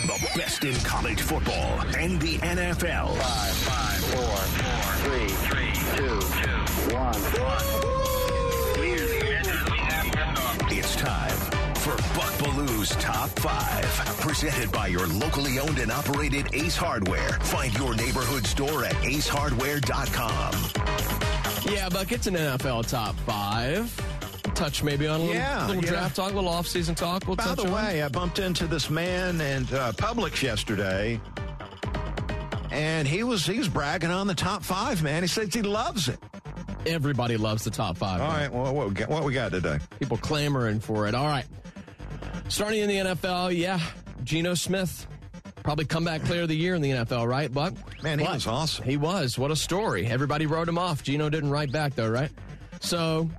[0.07, 3.17] The best in college football and the NFL.
[3.17, 7.85] Five, five, four, four, three, three, two, two, one, one.
[10.71, 11.31] It's time
[11.77, 13.85] for Buck Belue's Top 5.
[14.21, 17.31] Presented by your locally owned and operated Ace Hardware.
[17.41, 20.53] Find your neighborhood store at acehardware.com.
[21.73, 24.14] Yeah, Buck, it's an NFL Top 5
[24.55, 25.91] touch maybe on a little, yeah, little yeah.
[25.91, 27.27] draft talk, a little off-season talk.
[27.27, 27.73] We'll By the on.
[27.73, 31.21] way, I bumped into this man in uh, Publix yesterday,
[32.71, 35.03] and he was he was bragging on the top five.
[35.03, 36.19] Man, he says he loves it.
[36.87, 38.21] Everybody loves the top five.
[38.21, 39.79] All right, well, what we got, what we got today?
[39.99, 41.15] People clamoring for it.
[41.15, 41.47] All right,
[42.49, 43.81] starting in the NFL, yeah,
[44.23, 45.07] Geno Smith.
[45.63, 47.73] Probably comeback player of the year in the NFL, right, Buck?
[48.03, 48.85] Man, he But was awesome.
[48.85, 49.39] He was.
[49.39, 50.05] What a story.
[50.07, 51.03] Everybody wrote him off.
[51.03, 52.31] Geno didn't write back, though, right?
[52.81, 53.31] So,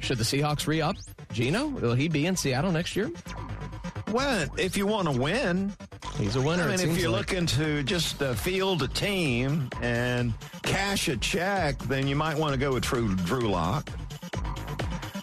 [0.00, 0.96] should the Seahawks re up
[1.32, 1.66] Geno?
[1.66, 3.10] Will he be in Seattle next year?
[4.10, 5.72] Well, if you want to win,
[6.18, 6.64] He's a winner.
[6.64, 7.30] I mean, if you're like.
[7.30, 12.52] looking to just uh, field a team and cash a check, then you might want
[12.52, 13.88] to go with Drew, Drew Lock.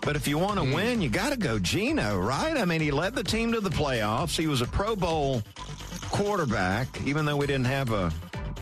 [0.02, 2.58] But if you want to win, you got to go Geno, right?
[2.58, 4.36] I mean, he led the team to the playoffs.
[4.36, 5.44] He was a Pro Bowl
[6.10, 8.12] quarterback, even though we didn't have a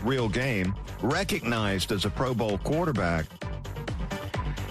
[0.02, 3.24] real game, recognized as a Pro Bowl quarterback.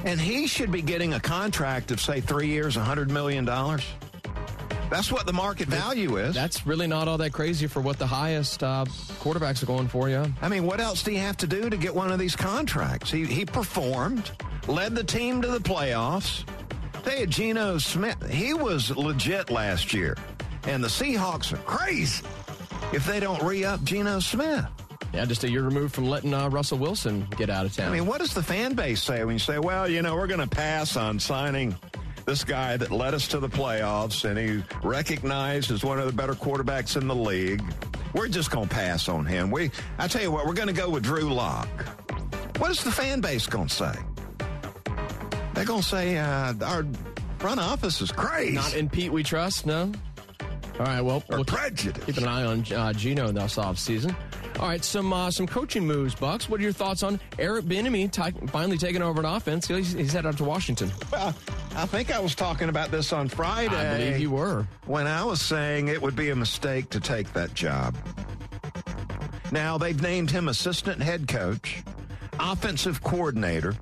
[0.07, 3.43] And he should be getting a contract of, say, three years, $100 million.
[3.43, 6.33] That's what the market value is.
[6.33, 8.85] That's really not all that crazy for what the highest uh,
[9.19, 10.25] quarterbacks are going for, yeah.
[10.41, 13.11] I mean, what else do you have to do to get one of these contracts?
[13.11, 14.31] He, he performed,
[14.69, 16.45] led the team to the playoffs.
[17.03, 18.31] They had Geno Smith.
[18.31, 20.15] He was legit last year.
[20.63, 22.23] And the Seahawks are crazy
[22.93, 24.67] if they don't re up Geno Smith.
[25.17, 27.89] Yeah, just a year removed from letting uh, Russell Wilson get out of town.
[27.89, 30.27] I mean, what does the fan base say when you say, well, you know, we're
[30.27, 31.75] going to pass on signing
[32.25, 36.13] this guy that led us to the playoffs and he recognized as one of the
[36.13, 37.63] better quarterbacks in the league?
[38.13, 39.49] We're just going to pass on him.
[39.49, 41.67] We, I tell you what, we're going to go with Drew Lock.
[42.59, 43.95] What is the fan base going to say?
[45.55, 46.85] They're going to say uh, our
[47.39, 48.53] front office is crazy.
[48.53, 49.91] Not in Pete we trust, no?
[50.79, 52.05] All right, well, or we'll prejudice.
[52.05, 54.15] keep an eye on uh, Geno this offseason.
[54.59, 56.49] All right, some uh, some coaching moves, Bucks.
[56.49, 59.67] What are your thoughts on Eric Bieniemy t- finally taking over an offense?
[59.67, 60.91] He's, he's headed up to Washington.
[61.11, 61.35] Well,
[61.75, 63.75] I think I was talking about this on Friday.
[63.75, 64.67] I believe you were.
[64.85, 67.95] When I was saying it would be a mistake to take that job.
[69.51, 71.83] Now, they've named him assistant head coach,
[72.39, 73.75] offensive coordinator.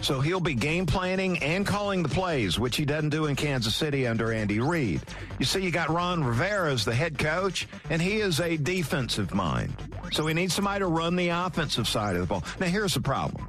[0.00, 3.74] So he'll be game planning and calling the plays, which he doesn't do in Kansas
[3.74, 5.02] City under Andy Reid.
[5.38, 9.34] You see, you got Ron Rivera as the head coach, and he is a defensive
[9.34, 9.74] mind.
[10.12, 12.44] So we need somebody to run the offensive side of the ball.
[12.58, 13.46] Now, here's the problem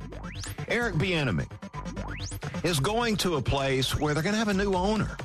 [0.67, 1.47] Eric Bieniemy
[2.63, 5.17] is going to a place where they're going to have a new owner.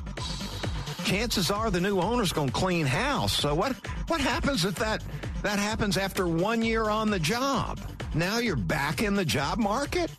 [1.05, 3.33] Chances are the new owner's going to clean house.
[3.33, 3.73] So what
[4.09, 5.05] what happens if that
[5.43, 7.79] that happens after one year on the job?
[8.15, 10.11] Now you're back in the job market.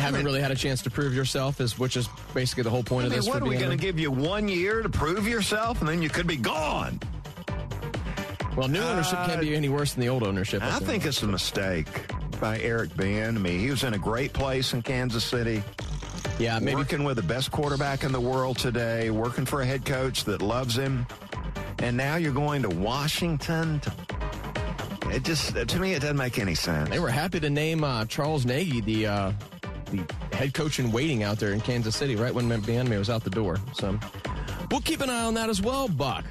[0.00, 3.04] Haven't really had a chance to prove yourself, is which is basically the whole point
[3.04, 3.26] I of this.
[3.26, 6.02] what for are we going to give you one year to prove yourself, and then
[6.02, 6.98] you could be gone?
[8.56, 10.62] Well, new ownership can't be any worse than the old ownership.
[10.62, 11.86] I think it's a mistake
[12.40, 13.36] by Eric Ben.
[13.36, 15.62] I mean, He was in a great place in Kansas City.
[16.38, 19.84] yeah, maybe working with the best quarterback in the world today, working for a head
[19.84, 21.06] coach that loves him,
[21.78, 23.80] and now you're going to Washington.
[23.80, 23.92] To,
[25.12, 26.88] it just to me, it doesn't make any sense.
[26.90, 29.32] They were happy to name uh, Charles Nagy the uh,
[29.90, 33.24] the head coach in waiting out there in Kansas City right when Bieniemy was out
[33.24, 33.58] the door.
[33.74, 33.98] So
[34.70, 36.24] we'll keep an eye on that as well, Buck.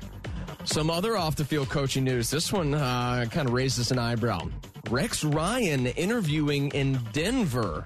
[0.66, 2.30] Some other off the field coaching news.
[2.30, 4.48] This one uh, kind of raises an eyebrow.
[4.90, 7.86] Rex Ryan interviewing in Denver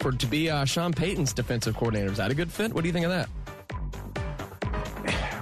[0.00, 2.10] for to be uh, Sean Payton's defensive coordinator.
[2.12, 2.72] Is that a good fit?
[2.72, 3.28] What do you think of that?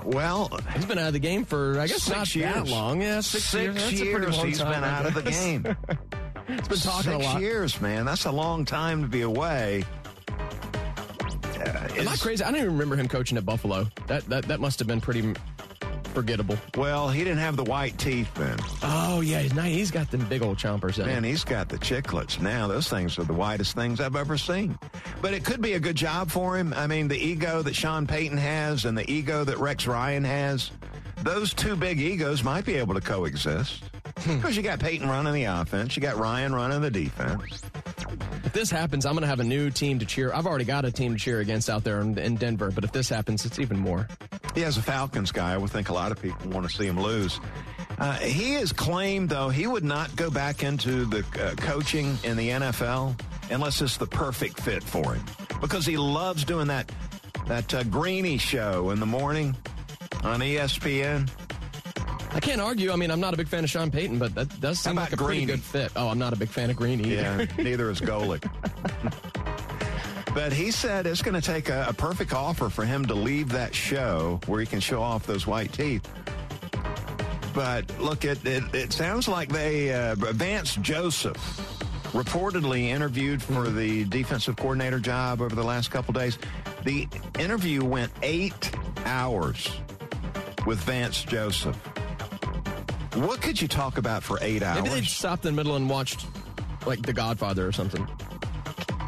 [0.05, 2.55] Well, He's been out of the game for I guess six not years.
[2.55, 3.03] that long.
[3.03, 3.75] Yeah, six, years.
[3.75, 5.77] That's a pretty long he's been out of the game.
[6.49, 7.41] He's been talking six a lot.
[7.41, 8.05] years, man.
[8.05, 9.85] That's a long time to be away.
[10.31, 12.45] Uh, Am I crazy?
[12.45, 13.89] I don't even remember him coaching at Buffalo.
[14.07, 15.35] That that that must have been pretty
[16.15, 16.57] forgettable.
[16.77, 18.57] well, he didn't have the white teeth then.
[18.83, 19.75] Oh yeah, he's nice.
[19.75, 21.05] He's got them big old chompers.
[21.05, 22.67] Man, he's got the chiclets now.
[22.69, 24.79] Those things are the whitest things I've ever seen.
[25.21, 26.73] But it could be a good job for him.
[26.75, 30.71] I mean, the ego that Sean Payton has and the ego that Rex Ryan has,
[31.23, 33.83] those two big egos might be able to coexist.
[34.17, 37.63] Because you got Payton running the offense, you got Ryan running the defense.
[38.45, 40.33] If this happens, I'm going to have a new team to cheer.
[40.33, 42.71] I've already got a team to cheer against out there in, in Denver.
[42.71, 44.09] But if this happens, it's even more.
[44.55, 45.53] He has a Falcons guy.
[45.53, 47.39] I would think a lot of people want to see him lose.
[47.99, 52.37] Uh, he has claimed, though, he would not go back into the uh, coaching in
[52.37, 53.19] the NFL
[53.51, 55.25] unless it's the perfect fit for him
[55.61, 56.91] because he loves doing that
[57.47, 59.57] that uh, Greeny show in the morning
[60.25, 61.29] on ESPN.
[62.33, 62.93] I can't argue.
[62.93, 65.13] I mean, I'm not a big fan of Sean Payton, but that does seem like
[65.13, 65.93] a about pretty good fit.
[65.97, 67.13] Oh, I'm not a big fan of Green either.
[67.13, 68.49] Yeah, neither is Golic.
[70.35, 73.49] But he said it's going to take a, a perfect offer for him to leave
[73.51, 76.07] that show where he can show off those white teeth.
[77.55, 81.39] But look, it, it, it sounds like they, uh, Vance Joseph
[82.13, 86.39] reportedly interviewed for the defensive coordinator job over the last couple days.
[86.85, 87.09] The
[87.39, 88.71] interview went eight
[89.07, 89.71] hours
[90.67, 91.79] with Vance Joseph.
[93.17, 94.83] What could you talk about for eight hours?
[94.83, 96.27] Maybe they stopped in the middle and watched
[96.87, 98.07] like The Godfather or something.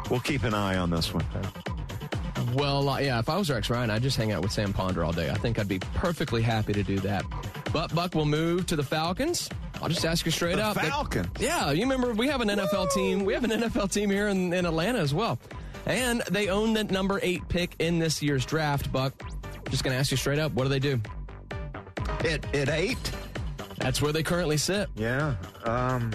[0.09, 1.25] We'll keep an eye on this one.
[2.55, 5.03] Well, uh, yeah, if I was Rex Ryan, I'd just hang out with Sam Ponder
[5.03, 5.29] all day.
[5.29, 7.23] I think I'd be perfectly happy to do that.
[7.71, 9.49] But Buck will move to the Falcons.
[9.81, 10.77] I'll just ask you straight The up.
[10.77, 11.27] Falcons?
[11.39, 13.23] yeah, you remember we have an NFL team.
[13.23, 15.37] We have an NFL team here in, in Atlanta as well.
[15.85, 19.13] And they own the number eight pick in this year's draft, Buck.
[19.69, 20.99] Just going to ask you straight up, what do they do?
[22.25, 22.97] At, at eight?
[23.79, 24.89] That's where they currently sit.
[24.95, 25.35] Yeah.
[25.63, 26.11] Um,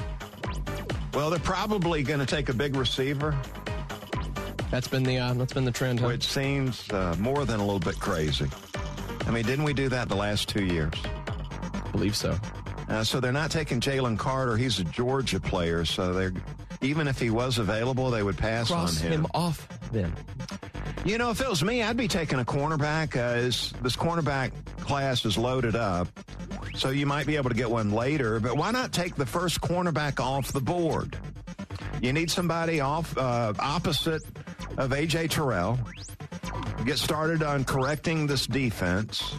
[1.15, 3.37] well, they're probably going to take a big receiver,
[4.71, 6.01] That's been the uh, that's been the trend.
[6.01, 6.09] Huh?
[6.09, 8.47] which seems uh, more than a little bit crazy.
[9.27, 10.93] I mean, didn't we do that the last two years?
[11.73, 12.37] I believe so.
[12.89, 14.57] Uh, so they're not taking Jalen Carter.
[14.57, 16.33] He's a Georgia player, so they're
[16.83, 19.13] even if he was available, they would pass Cross on him.
[19.21, 20.13] him off then.
[21.07, 23.17] You know, if it was me, I'd be taking a cornerback.
[23.17, 23.43] Uh,
[23.83, 24.51] this cornerback
[24.81, 26.09] class is loaded up,
[26.75, 28.41] so you might be able to get one later.
[28.41, 31.17] But why not take the first cornerback off the board?
[32.03, 34.23] You need somebody off uh, opposite
[34.77, 35.79] of AJ Terrell.
[36.85, 39.35] Get started on correcting this defense.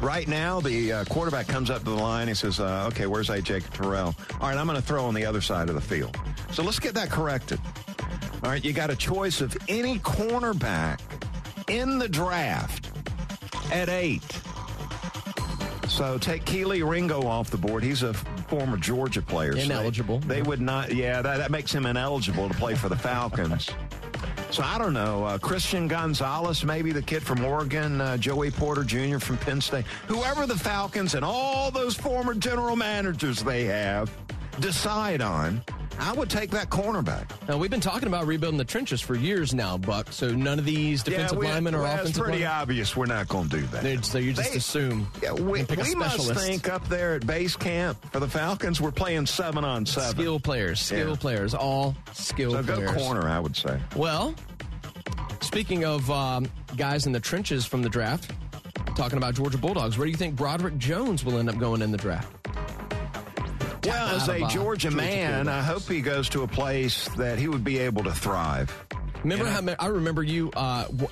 [0.00, 2.28] Right now, the uh, quarterback comes up to the line.
[2.28, 4.14] He says, uh, "Okay, where's AJ Terrell?
[4.40, 6.16] All right, I'm going to throw on the other side of the field.
[6.52, 7.60] So let's get that corrected."
[8.42, 11.00] All right, you got a choice of any cornerback
[11.68, 12.90] in the draft
[13.70, 14.22] at eight.
[16.00, 17.84] So take Kelee Ringo off the board.
[17.84, 19.52] He's a former Georgia player.
[19.52, 20.18] so they- Ineligible.
[20.20, 23.68] They, would not, yeah, that, that makes him ineligible to play for the Falcons.
[24.50, 25.24] So I don't know.
[25.24, 29.18] Uh, Christian Gonzalez, maybe the kid from Oregon, uh, Joey Porter Jr.
[29.18, 29.84] from Penn State.
[30.08, 34.10] Whoever the Falcons and all those former general managers they have
[34.58, 35.62] decide on,
[35.98, 37.24] I would take that cornerback.
[37.48, 40.12] Now we've been talking about rebuilding the trenches for years now, Buck.
[40.12, 42.60] So none of these defensive we- linemen or well, offensive It's pretty linemen.
[42.60, 43.82] obvious we're not going to do that.
[43.82, 45.08] They're- So you just They- assume.
[45.22, 48.28] Yeah, we, and pick a we must think up there at base camp for the
[48.28, 50.10] Falcons, we're playing seven on seven.
[50.12, 51.16] Skill players, skill Yeah.
[51.16, 52.92] players, all skill so go players.
[52.92, 53.78] corner, I would say.
[53.94, 54.34] Well,
[55.40, 58.30] speaking of um, guys in the trenches from the draft,
[58.96, 61.90] talking about Georgia Bulldogs, where do you think Broderick Jones will end up going in
[61.92, 62.39] the draft?
[63.84, 67.64] Well, as a Georgia man, I hope he goes to a place that he would
[67.64, 68.72] be able to thrive.
[69.22, 71.08] Remember how I remember you uh, w-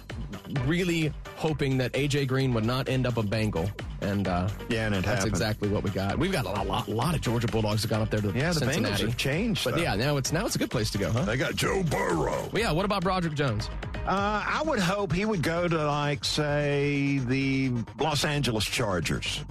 [0.65, 4.95] really hoping that AJ Green would not end up a Bengal, and uh, Yeah, and
[4.95, 5.29] it that's happened.
[5.29, 6.19] exactly what we got.
[6.19, 8.53] We've got a lot, lot, lot of Georgia Bulldogs that got up there to Yeah,
[8.53, 9.83] the Bengals have changed, but though.
[9.83, 11.27] yeah, now it's now it's a good place to go, huh?
[11.27, 12.49] They got Joe Burrow.
[12.51, 12.73] Well, yeah.
[12.73, 13.69] What about Broderick Jones?
[14.07, 19.45] Uh, I would hope he would go to, like, say, the Los Angeles Chargers.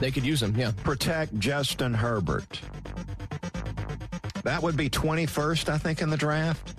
[0.00, 0.54] They could use him.
[0.56, 0.72] Yeah.
[0.84, 2.60] Protect Justin Herbert.
[4.44, 6.74] That would be 21st, I think, in the draft.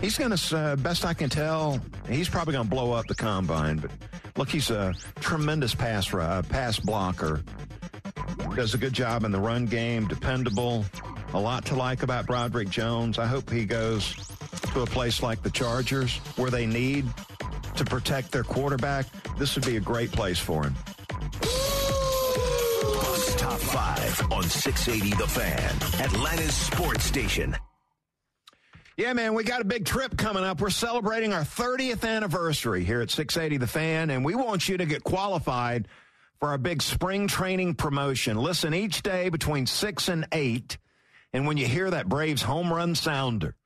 [0.00, 3.14] He's going to, uh, best I can tell, he's probably going to blow up the
[3.14, 3.78] combine.
[3.78, 3.90] But
[4.36, 7.42] look, he's a tremendous pass uh, pass blocker.
[8.54, 10.84] Does a good job in the run game, dependable.
[11.34, 13.18] A lot to like about Broderick Jones.
[13.18, 14.14] I hope he goes
[14.72, 17.06] to a place like the Chargers where they need
[17.76, 19.06] to protect their quarterback.
[19.38, 20.74] This would be a great place for him.
[23.48, 27.56] Top 5 on 680 The Fan, Atlanta's sports station.
[28.98, 30.60] Yeah, man, we got a big trip coming up.
[30.60, 34.84] We're celebrating our 30th anniversary here at 680 The Fan, and we want you to
[34.84, 35.88] get qualified
[36.38, 38.36] for our big spring training promotion.
[38.36, 40.76] Listen each day between 6 and 8,
[41.32, 43.56] and when you hear that Braves home run sounder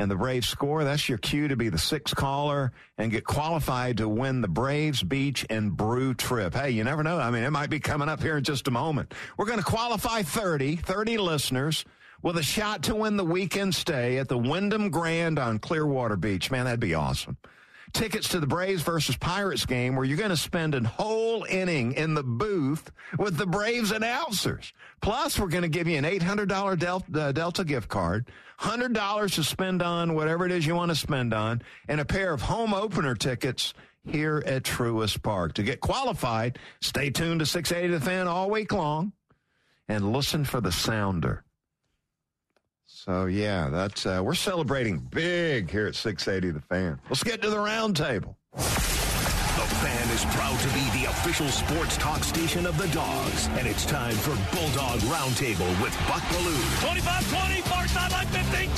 [0.00, 3.98] and the Braves score, that's your cue to be the sixth caller and get qualified
[3.98, 6.54] to win the Braves Beach and Brew trip.
[6.54, 7.18] Hey, you never know.
[7.18, 9.12] I mean, it might be coming up here in just a moment.
[9.36, 11.84] We're going to qualify 30, 30 listeners
[12.22, 16.50] with a shot to win the weekend stay at the Wyndham Grand on Clearwater Beach.
[16.50, 17.36] Man, that'd be awesome.
[17.92, 21.92] Tickets to the Braves versus Pirates game where you're going to spend a whole inning
[21.92, 24.72] in the booth with the Braves announcers.
[25.02, 28.30] Plus, we're going to give you an $800 Delta, uh, Delta gift card,
[28.60, 32.32] $100 to spend on whatever it is you want to spend on, and a pair
[32.32, 33.74] of home opener tickets
[34.06, 35.54] here at Truist Park.
[35.54, 39.12] To get qualified, stay tuned to 680 The Fan all week long
[39.88, 41.44] and listen for the sounder.
[43.04, 47.00] So yeah, that's uh, we're celebrating big here at 680 The Fan.
[47.08, 48.36] Let's get to the round table.
[48.52, 48.62] The
[49.80, 53.86] Fan is proud to be the official sports talk station of the Dogs, and it's
[53.86, 56.60] time for Bulldog Roundtable with Buck Belue.
[56.84, 58.68] 25-20, far sideline 15,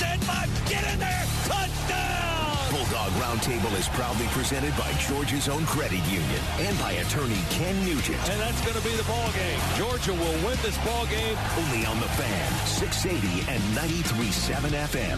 [3.33, 8.29] Roundtable is proudly presented by Georgia's own credit union and by attorney Ken Nugent.
[8.29, 9.59] And that's going to be the ball game.
[9.75, 11.35] Georgia will win this ball game.
[11.57, 15.17] Only on the Fan, 680 and 93.7 FM.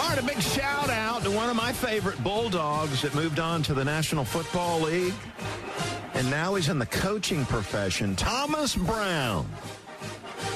[0.00, 3.62] All right, a big shout out to one of my favorite Bulldogs that moved on
[3.64, 5.12] to the National Football League.
[6.14, 9.46] And now he's in the coaching profession, Thomas Brown.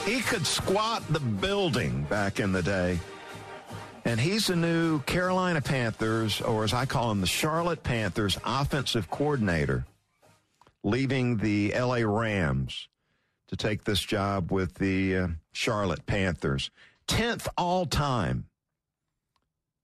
[0.06, 2.98] He could squat the building back in the day.
[4.06, 9.10] And he's the new Carolina Panthers, or as I call him, the Charlotte Panthers offensive
[9.10, 9.84] coordinator,
[10.84, 12.86] leaving the LA Rams
[13.48, 16.70] to take this job with the uh, Charlotte Panthers.
[17.08, 18.46] 10th all time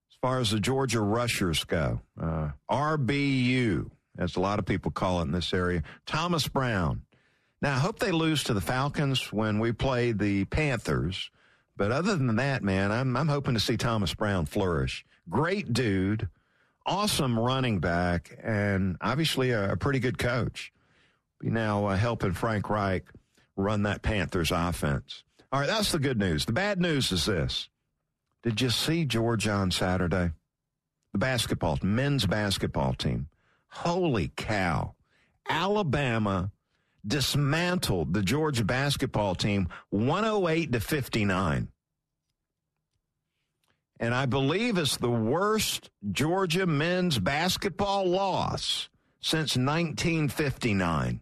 [0.09, 2.01] as far as the Georgia rushers go.
[2.21, 5.83] Uh, RBU, as a lot of people call it in this area.
[6.07, 7.03] Thomas Brown.
[7.61, 11.33] Now, I hope they lose to the Falcons when we play the Panthers.
[11.77, 15.05] But other than that, man, I'm, I'm hoping to see Thomas Brown flourish.
[15.29, 16.29] Great dude,
[16.85, 20.73] awesome running back, and obviously a, a pretty good coach.
[21.41, 23.05] Be now uh, helping Frank Reich
[23.57, 25.25] run that Panthers offense.
[25.51, 26.45] All right, that's the good news.
[26.45, 27.69] The bad news is this.
[28.43, 30.33] Did you see George on Saturday?
[31.13, 33.29] The basketball, men's basketball team.
[33.69, 34.95] Holy cow.
[35.49, 36.51] Alabama
[37.07, 41.69] dismantled the Georgia basketball team 108 to 59.
[43.99, 48.89] And I believe it's the worst Georgia men's basketball loss
[49.21, 51.21] since 1959.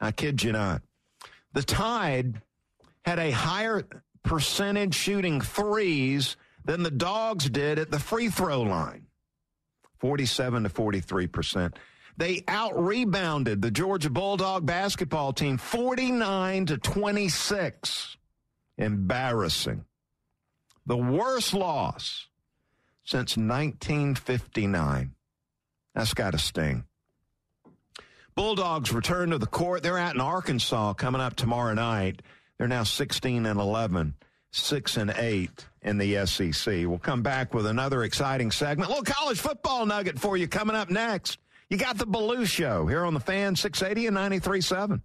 [0.00, 0.82] I kid you not.
[1.52, 2.42] The Tide
[3.04, 3.82] had a higher
[4.22, 9.06] percentage shooting threes than the Dogs did at the free throw line
[9.98, 11.78] 47 to 43 percent.
[12.16, 18.16] They out rebounded the Georgia Bulldog basketball team 49 to 26.
[18.78, 19.84] Embarrassing.
[20.86, 22.28] The worst loss
[23.04, 25.14] since 1959.
[25.94, 26.84] That's got to sting.
[28.34, 29.82] Bulldogs return to the court.
[29.82, 32.20] They're out in Arkansas coming up tomorrow night.
[32.58, 34.14] They're now 16 and 11,
[34.50, 36.66] 6 and 8 in the SEC.
[36.86, 38.90] We'll come back with another exciting segment.
[38.90, 41.38] A little college football nugget for you coming up next.
[41.68, 45.00] You got the Belue Show here on the Fan 680 and 93.7.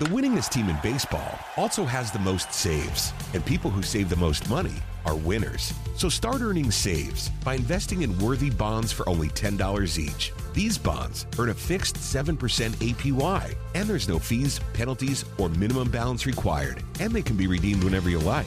[0.00, 4.16] The winningest team in baseball also has the most saves, and people who save the
[4.16, 4.74] most money
[5.06, 5.72] are winners.
[5.96, 10.32] So start earning saves by investing in worthy bonds for only $10 each.
[10.52, 16.26] These bonds earn a fixed 7% APY, and there's no fees, penalties, or minimum balance
[16.26, 18.46] required, and they can be redeemed whenever you like.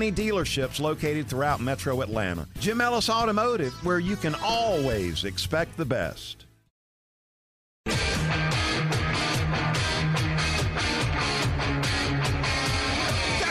[0.00, 2.46] dealerships located throughout metro Atlanta.
[2.58, 6.46] Jim Ellis Automotive, where you can always expect the best.
[7.86, 7.96] Got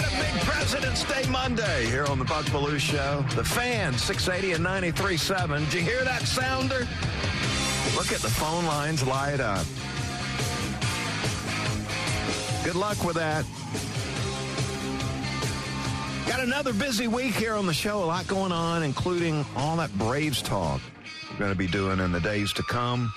[0.02, 3.26] a big President's Day Monday here on the Buck Belue Show.
[3.36, 5.60] The fan, 680 and 93.7.
[5.66, 6.88] Did you hear that sounder?
[7.96, 9.66] Look at the phone lines light up.
[12.64, 13.46] Good luck with that.
[16.28, 18.04] Got another busy week here on the show.
[18.04, 20.82] A lot going on, including all that Braves talk
[21.34, 23.12] we're going to be doing in the days to come.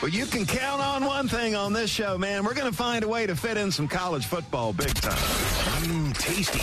[0.00, 2.44] But you can count on one thing on this show, man.
[2.44, 5.14] We're going to find a way to fit in some college football big time.
[5.14, 6.58] Mmm, tasty.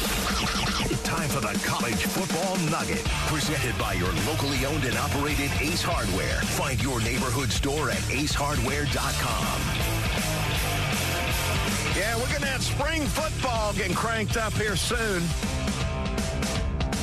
[1.04, 3.04] Time for the college football nugget.
[3.28, 6.42] Presented by your locally owned and operated Ace Hardware.
[6.42, 9.78] Find your neighborhood store at acehardware.com.
[11.98, 15.24] Yeah, we're going to have spring football getting cranked up here soon.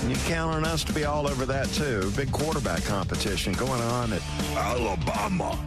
[0.09, 2.11] You count on us to be all over that too.
[2.16, 4.22] Big quarterback competition going on at
[4.57, 5.59] Alabama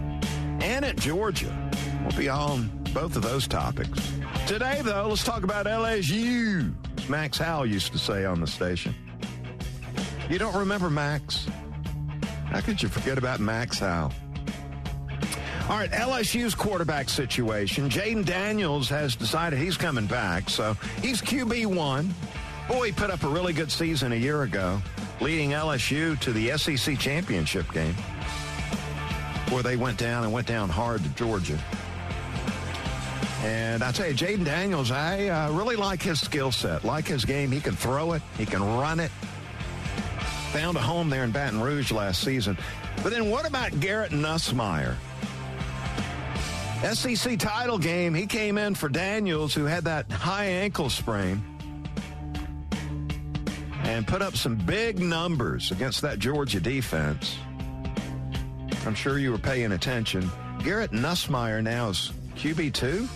[0.62, 1.72] and at Georgia.
[2.02, 4.12] We'll be on both of those topics.
[4.48, 6.74] Today, though, let's talk about LSU.
[7.08, 8.96] Max Howell used to say on the station.
[10.30, 11.48] You don't remember Max?
[12.46, 14.12] How could you forget about Max Howell?
[15.70, 17.90] All right, LSU's quarterback situation.
[17.90, 22.12] Jayden Daniels has decided he's coming back, so he's QB1.
[22.68, 24.82] Boy, he put up a really good season a year ago,
[25.20, 27.94] leading LSU to the SEC championship game,
[29.50, 31.60] where they went down and went down hard to Georgia.
[33.44, 37.26] And I tell you, Jayden Daniels, I uh, really like his skill set, like his
[37.26, 37.52] game.
[37.52, 39.12] He can throw it, he can run it.
[40.54, 42.58] Found a home there in Baton Rouge last season.
[43.02, 44.96] But then what about Garrett Nussmeier?
[46.94, 51.44] SEC title game, he came in for Daniels, who had that high ankle sprain
[53.94, 57.38] and put up some big numbers against that Georgia defense.
[58.88, 60.32] I'm sure you were paying attention.
[60.64, 63.08] Garrett Nussmeier now is QB2.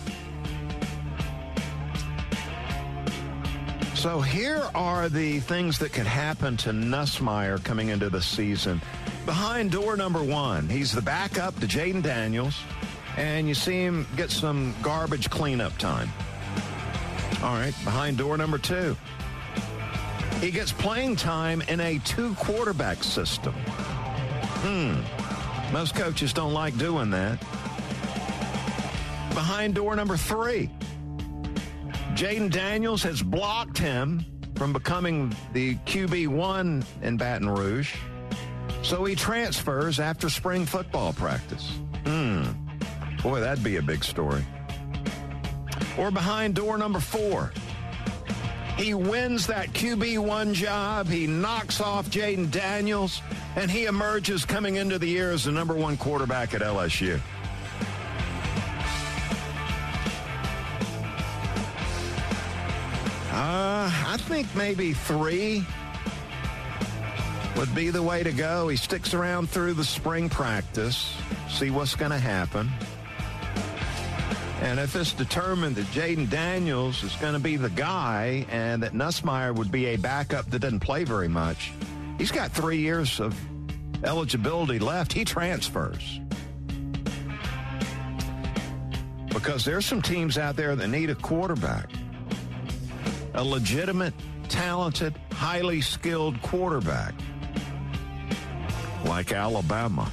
[3.96, 8.80] So here are the things that could happen to Nussmeier coming into the season.
[9.26, 12.56] Behind door number one, he's the backup to Jayden Daniels,
[13.16, 16.08] and you see him get some garbage cleanup time.
[17.42, 18.96] All right, behind door number two,
[20.40, 23.52] he gets playing time in a two quarterback system.
[23.52, 25.00] Hmm.
[25.72, 27.40] Most coaches don't like doing that.
[29.34, 30.70] Behind door number three,
[32.14, 34.24] Jayden Daniels has blocked him
[34.56, 37.94] from becoming the QB1 in Baton Rouge.
[38.82, 41.70] So he transfers after spring football practice.
[42.04, 42.44] Hmm.
[43.22, 44.44] Boy, that'd be a big story.
[45.96, 47.52] Or behind door number four,
[48.78, 51.08] he wins that QB1 job.
[51.08, 53.20] He knocks off Jayden Daniels,
[53.56, 57.20] and he emerges coming into the year as the number one quarterback at LSU.
[63.32, 65.64] Uh, I think maybe three
[67.56, 68.68] would be the way to go.
[68.68, 71.12] He sticks around through the spring practice,
[71.48, 72.70] see what's going to happen.
[74.68, 78.92] And if it's determined that Jayden Daniels is going to be the guy and that
[78.92, 81.72] Nussmeier would be a backup that doesn't play very much,
[82.18, 83.34] he's got three years of
[84.04, 86.20] eligibility left, he transfers.
[89.28, 91.88] Because there's some teams out there that need a quarterback,
[93.32, 94.12] a legitimate,
[94.50, 97.14] talented, highly skilled quarterback,
[99.06, 100.12] like Alabama,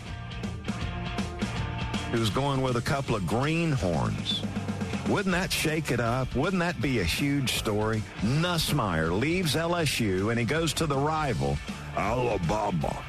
[2.13, 4.44] who's going with a couple of greenhorns.
[5.09, 6.35] Wouldn't that shake it up?
[6.35, 8.01] Wouldn't that be a huge story?
[8.21, 11.57] Nussmeier leaves LSU and he goes to the rival,
[11.95, 13.03] Alabama,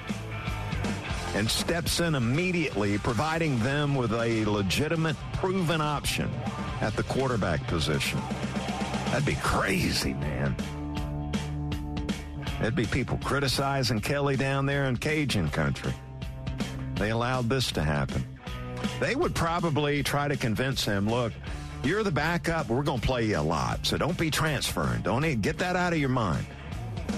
[1.34, 6.30] and steps in immediately, providing them with a legitimate, proven option
[6.82, 8.20] at the quarterback position.
[9.06, 10.54] That'd be crazy, man.
[12.60, 15.94] There'd be people criticizing Kelly down there in Cajun country.
[16.96, 18.24] They allowed this to happen.
[19.00, 21.32] They would probably try to convince him, look,
[21.82, 22.68] you're the backup.
[22.68, 23.86] We're going to play you a lot.
[23.86, 25.02] So don't be transferring.
[25.02, 26.46] Don't even get that out of your mind.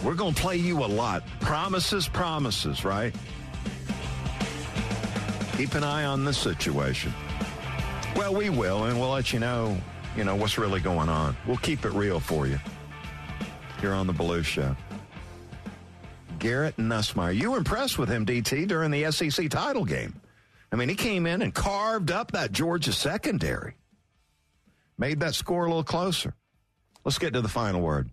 [0.04, 1.24] We're going to play you a lot.
[1.40, 3.14] Promises, promises, right?
[5.56, 7.12] Keep an eye on this situation.
[8.14, 9.76] Well, we will, and we'll let you know,
[10.16, 11.36] you know, what's really going on.
[11.46, 12.58] We'll keep it real for you
[13.80, 14.76] here on the Belue Show.
[16.38, 17.34] Garrett Nussmeier.
[17.34, 20.14] You were impressed with him, DT, during the SEC title game.
[20.70, 23.74] I mean, he came in and carved up that Georgia secondary
[24.98, 26.34] made that score a little closer.
[27.04, 28.10] Let's get to the final word.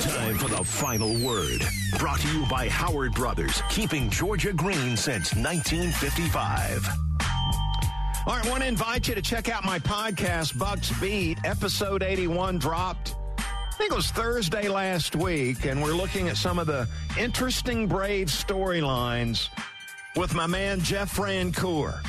[0.00, 1.62] Time for the final word.
[1.98, 6.88] Brought to you by Howard Brothers, keeping Georgia green since 1955.
[8.24, 11.38] All right, I want to invite you to check out my podcast, Bucks Beat.
[11.44, 16.58] Episode 81 dropped, I think it was Thursday last week, and we're looking at some
[16.58, 16.88] of the
[17.18, 19.48] interesting Brave storylines
[20.16, 22.00] with my man, Jeff Francoeur.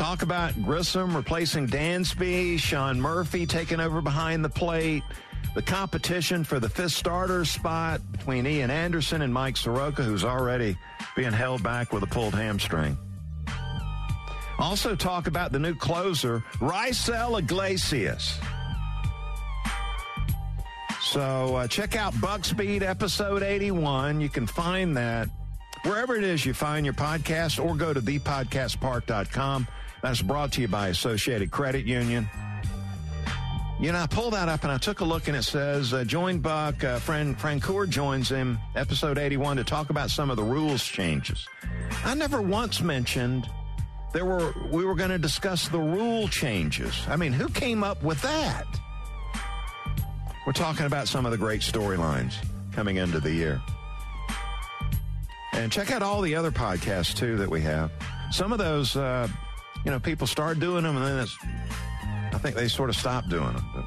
[0.00, 5.02] Talk about Grissom replacing Dansby, Sean Murphy taking over behind the plate,
[5.54, 10.74] the competition for the fifth starter spot between Ian Anderson and Mike Soroka, who's already
[11.16, 12.96] being held back with a pulled hamstring.
[14.58, 18.40] Also, talk about the new closer, Raisel Iglesias.
[21.02, 24.22] So, uh, check out Bucks Beat episode 81.
[24.22, 25.28] You can find that
[25.82, 29.68] wherever it is you find your podcast or go to thepodcastpark.com.
[30.02, 32.28] That's brought to you by Associated Credit Union.
[33.80, 36.04] You know, I pulled that up and I took a look and it says, uh,
[36.04, 40.42] join Buck, uh, friend Francoeur joins him, episode 81, to talk about some of the
[40.42, 41.46] rules changes.
[42.04, 43.48] I never once mentioned
[44.12, 47.06] there were, we were going to discuss the rule changes.
[47.08, 48.66] I mean, who came up with that?
[50.46, 52.34] We're talking about some of the great storylines
[52.72, 53.62] coming into the year.
[55.52, 57.90] And check out all the other podcasts too that we have.
[58.30, 59.28] Some of those, uh,
[59.84, 61.36] you know, people start doing them and then it's,
[62.32, 63.64] I think they sort of stopped doing them.
[63.74, 63.84] But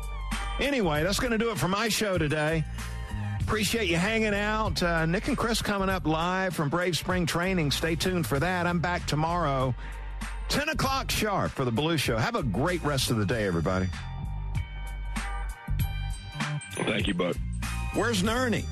[0.65, 2.63] anyway, that's going to do it for my show today.
[3.41, 4.81] Appreciate you hanging out.
[4.81, 7.71] Uh, Nick and Chris coming up live from Brave Spring Training.
[7.71, 8.65] Stay tuned for that.
[8.65, 9.75] I'm back tomorrow,
[10.49, 12.17] 10 o'clock sharp for the Belue Show.
[12.17, 13.87] Have a great rest of the day, everybody.
[16.75, 17.35] Thank you, Buck.
[17.93, 18.65] Where's Nerney?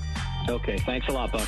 [0.49, 1.47] Okay, thanks a lot, Buck.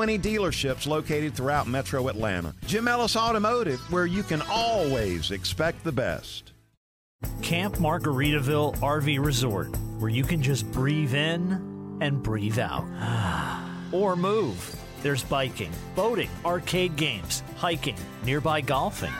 [0.01, 2.55] 20 dealerships located throughout metro Atlanta.
[2.65, 6.53] Jim Ellis Automotive, where you can always expect the best.
[7.43, 12.83] Camp Margaritaville RV Resort, where you can just breathe in and breathe out.
[13.91, 14.75] or move.
[15.03, 19.13] There's biking, boating, arcade games, hiking, nearby golfing,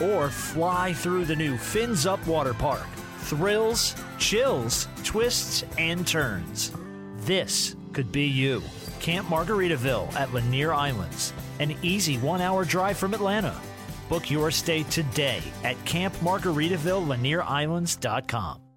[0.00, 2.86] or fly through the new Fins Up Water Park.
[3.18, 6.72] Thrills, chills, twists, and turns.
[7.18, 8.62] This could be you.
[9.00, 13.60] Camp Margaritaville at Lanier Islands, an easy one hour drive from Atlanta.
[14.08, 18.69] Book your stay today at campmargaritaville.lanierislands.com.